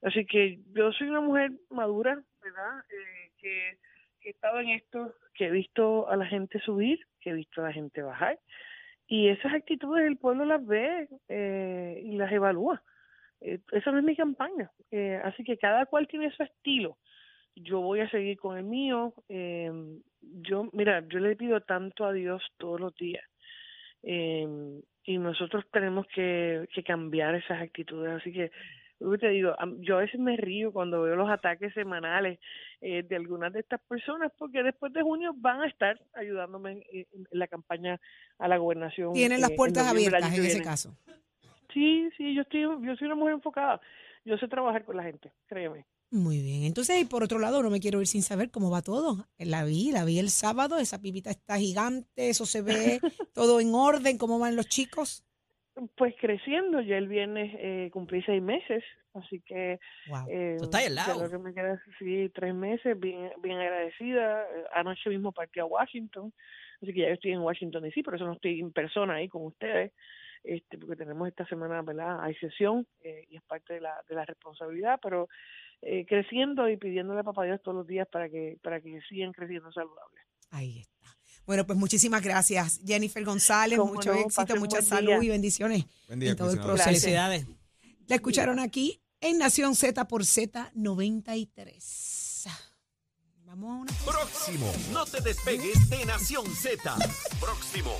Así 0.02 0.24
que 0.26 0.60
yo 0.74 0.92
soy 0.92 1.08
una 1.08 1.20
mujer 1.22 1.52
madura, 1.70 2.22
¿verdad? 2.42 2.78
Eh, 2.90 3.32
que 3.38 3.78
he 4.28 4.32
estado 4.32 4.60
en 4.60 4.70
esto, 4.70 5.14
que 5.34 5.46
he 5.46 5.50
visto 5.50 6.08
a 6.08 6.16
la 6.16 6.26
gente 6.26 6.60
subir, 6.60 6.98
que 7.20 7.30
he 7.30 7.34
visto 7.34 7.60
a 7.60 7.68
la 7.68 7.72
gente 7.72 8.02
bajar. 8.02 8.38
Y 9.06 9.28
esas 9.28 9.54
actitudes 9.54 10.06
el 10.06 10.16
pueblo 10.16 10.44
las 10.44 10.64
ve 10.66 11.08
eh, 11.28 12.00
y 12.04 12.16
las 12.16 12.32
evalúa. 12.32 12.82
Eh, 13.40 13.60
esa 13.72 13.92
no 13.92 13.98
es 13.98 14.04
mi 14.04 14.16
campaña. 14.16 14.70
Eh, 14.90 15.20
así 15.22 15.44
que 15.44 15.58
cada 15.58 15.86
cual 15.86 16.08
tiene 16.08 16.30
su 16.32 16.42
estilo. 16.42 16.98
Yo 17.54 17.80
voy 17.80 18.00
a 18.00 18.10
seguir 18.10 18.38
con 18.38 18.56
el 18.58 18.64
mío. 18.64 19.14
Eh, 19.28 19.70
yo, 20.20 20.68
mira, 20.72 21.04
yo 21.08 21.20
le 21.20 21.36
pido 21.36 21.60
tanto 21.60 22.04
a 22.04 22.12
Dios 22.12 22.42
todos 22.58 22.80
los 22.80 22.94
días. 22.96 23.24
Y 24.02 25.18
nosotros 25.18 25.64
tenemos 25.72 26.06
que, 26.08 26.68
que 26.72 26.82
cambiar 26.82 27.34
esas 27.34 27.60
actitudes. 27.60 28.12
Así 28.12 28.32
que, 28.32 28.50
yo 29.00 29.18
te 29.18 29.28
digo, 29.28 29.54
yo 29.80 29.96
a 29.96 30.00
veces 30.00 30.18
me 30.18 30.36
río 30.36 30.72
cuando 30.72 31.02
veo 31.02 31.16
los 31.16 31.28
ataques 31.28 31.72
semanales 31.74 32.38
eh, 32.80 33.02
de 33.02 33.16
algunas 33.16 33.52
de 33.52 33.60
estas 33.60 33.80
personas, 33.82 34.32
porque 34.38 34.62
después 34.62 34.92
de 34.92 35.02
junio 35.02 35.32
van 35.36 35.62
a 35.62 35.66
estar 35.66 36.00
ayudándome 36.14 36.82
en, 36.90 37.06
la 37.30 37.46
campaña 37.46 38.00
a 38.38 38.48
la 38.48 38.56
gobernación. 38.56 39.12
Tienen 39.12 39.38
eh, 39.38 39.42
las 39.42 39.50
en 39.50 39.56
puertas 39.56 39.86
abiertas 39.86 40.36
en 40.36 40.44
ese 40.44 40.62
caso. 40.62 40.96
Sí, 41.72 42.08
sí, 42.16 42.34
yo 42.34 42.42
estoy, 42.42 42.62
yo 42.62 42.96
soy 42.96 43.06
una 43.06 43.16
mujer 43.16 43.34
enfocada. 43.34 43.80
Yo 44.24 44.36
sé 44.38 44.48
trabajar 44.48 44.84
con 44.84 44.96
la 44.96 45.04
gente, 45.04 45.30
créeme. 45.46 45.84
Muy 46.10 46.40
bien. 46.40 46.62
Entonces, 46.62 47.00
y 47.00 47.04
por 47.04 47.22
otro 47.22 47.38
lado, 47.38 47.62
no 47.62 47.70
me 47.70 47.80
quiero 47.80 48.00
ir 48.00 48.06
sin 48.06 48.22
saber 48.22 48.50
cómo 48.50 48.70
va 48.70 48.80
todo. 48.80 49.28
La 49.38 49.64
vi, 49.64 49.92
la 49.92 50.04
vi 50.04 50.18
el 50.18 50.30
sábado, 50.30 50.78
esa 50.78 51.00
pipita 51.00 51.30
está 51.30 51.58
gigante, 51.58 52.30
eso 52.30 52.46
se 52.46 52.62
ve 52.62 53.00
todo 53.34 53.60
en 53.60 53.74
orden, 53.74 54.18
cómo 54.18 54.38
van 54.38 54.56
los 54.56 54.68
chicos. 54.68 55.24
Pues 55.94 56.14
creciendo, 56.18 56.80
ya 56.80 56.96
el 56.96 57.06
viernes 57.06 57.54
eh, 57.58 57.90
cumplí 57.92 58.22
seis 58.22 58.42
meses, 58.42 58.82
así 59.12 59.40
que... 59.42 59.78
Wow. 60.08 60.26
Eh, 60.30 60.56
Tú 60.58 60.64
estás 60.64 60.80
ahí 60.80 60.86
al 60.86 60.94
lado. 60.94 61.22
lo 61.22 61.30
que 61.30 61.38
me 61.38 61.52
queda, 61.52 61.82
sí, 61.98 62.30
tres 62.34 62.54
meses, 62.54 62.98
bien, 62.98 63.30
bien 63.42 63.58
agradecida. 63.58 64.42
Eh, 64.42 64.64
Anoche 64.72 65.10
mismo 65.10 65.32
partí 65.32 65.60
a 65.60 65.66
Washington, 65.66 66.32
así 66.80 66.94
que 66.94 67.00
ya 67.00 67.08
yo 67.08 67.14
estoy 67.14 67.32
en 67.32 67.40
Washington 67.40 67.82
DC, 67.82 68.02
por 68.02 68.14
eso 68.14 68.24
no 68.24 68.32
estoy 68.32 68.58
en 68.60 68.72
persona 68.72 69.16
ahí 69.16 69.28
con 69.28 69.44
ustedes, 69.44 69.92
este, 70.42 70.78
porque 70.78 70.96
tenemos 70.96 71.28
esta 71.28 71.46
semana, 71.46 71.82
¿verdad? 71.82 72.20
Hay 72.22 72.34
sesión 72.36 72.86
eh, 73.02 73.26
y 73.28 73.36
es 73.36 73.42
parte 73.42 73.74
de 73.74 73.82
la, 73.82 74.02
de 74.08 74.14
la 74.14 74.24
responsabilidad, 74.24 74.98
pero 75.02 75.28
eh, 75.82 76.06
creciendo 76.06 76.68
y 76.70 76.78
pidiéndole 76.78 77.20
a 77.20 77.24
papá 77.24 77.44
Dios 77.44 77.60
todos 77.62 77.76
los 77.76 77.86
días 77.86 78.08
para 78.08 78.30
que, 78.30 78.56
para 78.62 78.80
que 78.80 78.98
sigan 79.08 79.32
creciendo 79.32 79.70
saludables. 79.72 80.24
Ahí 80.50 80.80
está. 80.80 80.95
Bueno, 81.46 81.66
pues 81.66 81.78
muchísimas 81.78 82.20
gracias, 82.22 82.80
Jennifer 82.84 83.24
González. 83.24 83.78
Mucho 83.78 84.12
no, 84.12 84.18
éxito, 84.20 84.56
mucha 84.56 84.82
salud 84.82 85.12
día. 85.12 85.22
y 85.24 85.28
bendiciones 85.28 85.84
Buen 86.08 86.18
día, 86.18 86.32
en 86.32 86.36
todo 86.36 86.50
el 86.50 86.58
proceso. 86.58 86.88
Felicidades. 86.88 87.46
La 88.08 88.16
escucharon 88.16 88.58
aquí 88.58 89.00
en 89.20 89.38
Nación 89.38 89.76
Z 89.76 90.08
por 90.08 90.24
Z93. 90.24 92.48
Vamos 93.44 93.70
a 93.70 93.74
una 93.82 93.92
Próximo. 94.04 94.72
No 94.92 95.06
te 95.06 95.20
despegues 95.20 95.88
de 95.88 96.04
Nación 96.04 96.44
Z. 96.54 96.96
Próximo. 97.40 97.96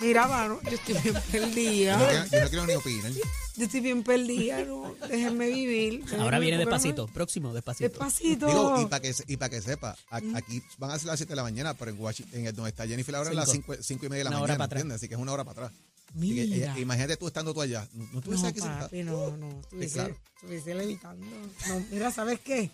Mira, 0.00 0.28
mano, 0.28 0.60
yo 0.64 0.70
estoy 0.70 0.94
bien 0.98 1.14
perdida. 1.32 1.98
Yo 1.98 2.04
no 2.04 2.10
quiero- 2.28 2.30
yo 2.30 2.40
no 2.44 2.50
quiero 2.50 2.66
ni 2.66 2.74
opinar. 2.74 3.12
Yo 3.60 3.66
estoy 3.66 3.80
bien 3.80 4.02
perdida, 4.02 4.64
no. 4.64 4.94
Déjenme 5.06 5.48
vivir. 5.48 6.02
Ahora 6.18 6.38
viene 6.38 6.56
despacito. 6.56 7.06
Próximo, 7.08 7.52
despacito. 7.52 7.90
Despacito. 7.90 8.46
Digo, 8.46 8.80
y 8.80 8.86
para 8.86 9.00
que, 9.02 9.14
y 9.26 9.36
que 9.36 9.60
sepa, 9.60 9.96
a- 10.10 10.16
aquí 10.34 10.62
van 10.78 10.92
a 10.92 10.98
ser 10.98 11.08
las 11.08 11.18
7 11.18 11.30
de 11.32 11.36
la 11.36 11.42
mañana, 11.42 11.74
pero 11.74 11.90
en, 11.90 12.00
Washington, 12.00 12.40
en 12.40 12.46
el 12.46 12.54
donde 12.56 12.70
está 12.70 12.86
Jennifer 12.86 13.14
ahora 13.14 13.30
es 13.30 13.36
las 13.36 13.50
Cinco. 13.50 13.74
5 13.78 14.06
y 14.06 14.08
media 14.08 14.20
de 14.20 14.24
la 14.24 14.30
Una 14.30 14.38
hora 14.38 14.46
mañana, 14.54 14.58
para 14.58 14.64
atrás. 14.66 14.80
¿entiendes? 14.80 14.96
Así 14.96 15.08
que 15.08 15.14
es 15.14 15.20
una 15.20 15.32
hora 15.32 15.44
para 15.44 15.66
atrás. 15.66 15.78
Así 16.16 16.34
que, 16.34 16.46
Mira. 16.46 16.76
eh, 16.76 16.80
imagínate 16.80 17.16
tú 17.18 17.26
estando 17.28 17.52
tú 17.54 17.60
allá. 17.60 17.86
No, 17.92 18.04
no 18.12 18.18
estuviese 18.18 18.42
No, 18.44 18.48
aquí 18.48 18.60
sentada. 18.60 18.80
papi, 18.80 19.02
no, 19.02 19.36
no. 19.36 19.60
Estuviese, 19.60 19.94
claro. 19.94 20.16
estuviese 20.36 20.74
levitando. 20.74 21.26
No, 21.68 21.84
mira, 21.90 22.10
¿sabes 22.10 22.40
qué? 22.40 22.70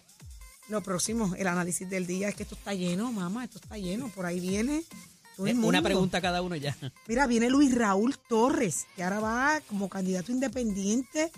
Lo 0.69 0.81
próximo, 0.83 1.35
el 1.37 1.47
análisis 1.49 1.89
del 1.91 2.07
día 2.07 2.29
es 2.29 2.35
que 2.37 2.45
esto 2.45 2.55
está 2.55 2.75
lleno, 2.75 3.13
mamá, 3.13 3.45
esto 3.45 3.59
está 3.63 3.77
lleno. 3.77 4.09
Por 4.09 4.25
ahí 4.27 4.41
viene 4.41 4.79
Eh, 4.79 4.85
Una 5.39 5.53
mundo. 5.55 5.83
pregunta 5.83 6.21
cada 6.21 6.43
uno 6.43 6.57
ya. 6.57 6.77
Mira, 7.07 7.27
viene 7.27 7.51
Luis 7.51 7.75
Raúl 7.75 8.17
Torres, 8.29 8.87
que 8.97 9.03
ahora 9.03 9.21
va 9.21 9.61
como 9.69 9.89
candidato 9.89 10.33
independiente. 10.33 11.31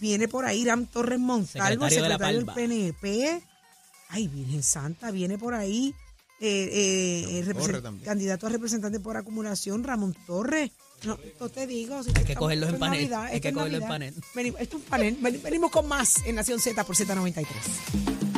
Viene 0.00 0.28
por 0.28 0.44
ahí 0.44 0.62
Irán 0.62 0.86
Torres 0.86 1.18
Montalvo, 1.20 1.88
Secretario 1.88 2.02
de 2.02 2.08
la 2.08 2.14
secretario 2.18 2.38
del. 2.46 2.92
PNP. 2.94 3.42
Ay, 4.08 4.28
Virgen 4.28 4.62
Santa, 4.62 5.10
viene 5.10 5.38
por 5.38 5.54
ahí 5.54 5.94
eh, 6.40 6.68
eh, 6.72 7.38
el 7.40 8.02
candidato 8.02 8.46
a 8.46 8.50
representante 8.50 8.98
por 9.00 9.16
acumulación, 9.16 9.82
Ramón 9.84 10.16
Torres. 10.26 10.70
No, 11.04 11.18
esto 11.22 11.48
te 11.50 11.66
digo. 11.66 12.02
si 12.02 12.10
Hay 12.14 12.24
que 12.24 12.34
cogerlos 12.34 12.70
en 12.70 12.78
panel, 12.78 13.00
Navidad, 13.10 13.24
hay 13.32 13.40
que 13.40 13.52
cogerlos 13.52 13.82
en 13.82 13.88
panel. 13.88 14.14
Venimos, 14.34 14.60
esto 14.60 14.76
es 14.78 14.82
un 14.82 14.88
panel. 14.88 15.16
Ven- 15.20 15.42
Venimos 15.42 15.70
con 15.70 15.86
más 15.86 16.24
en 16.26 16.34
Nación 16.36 16.60
Z 16.60 16.82
por 16.84 16.96
Z93. 16.96 18.33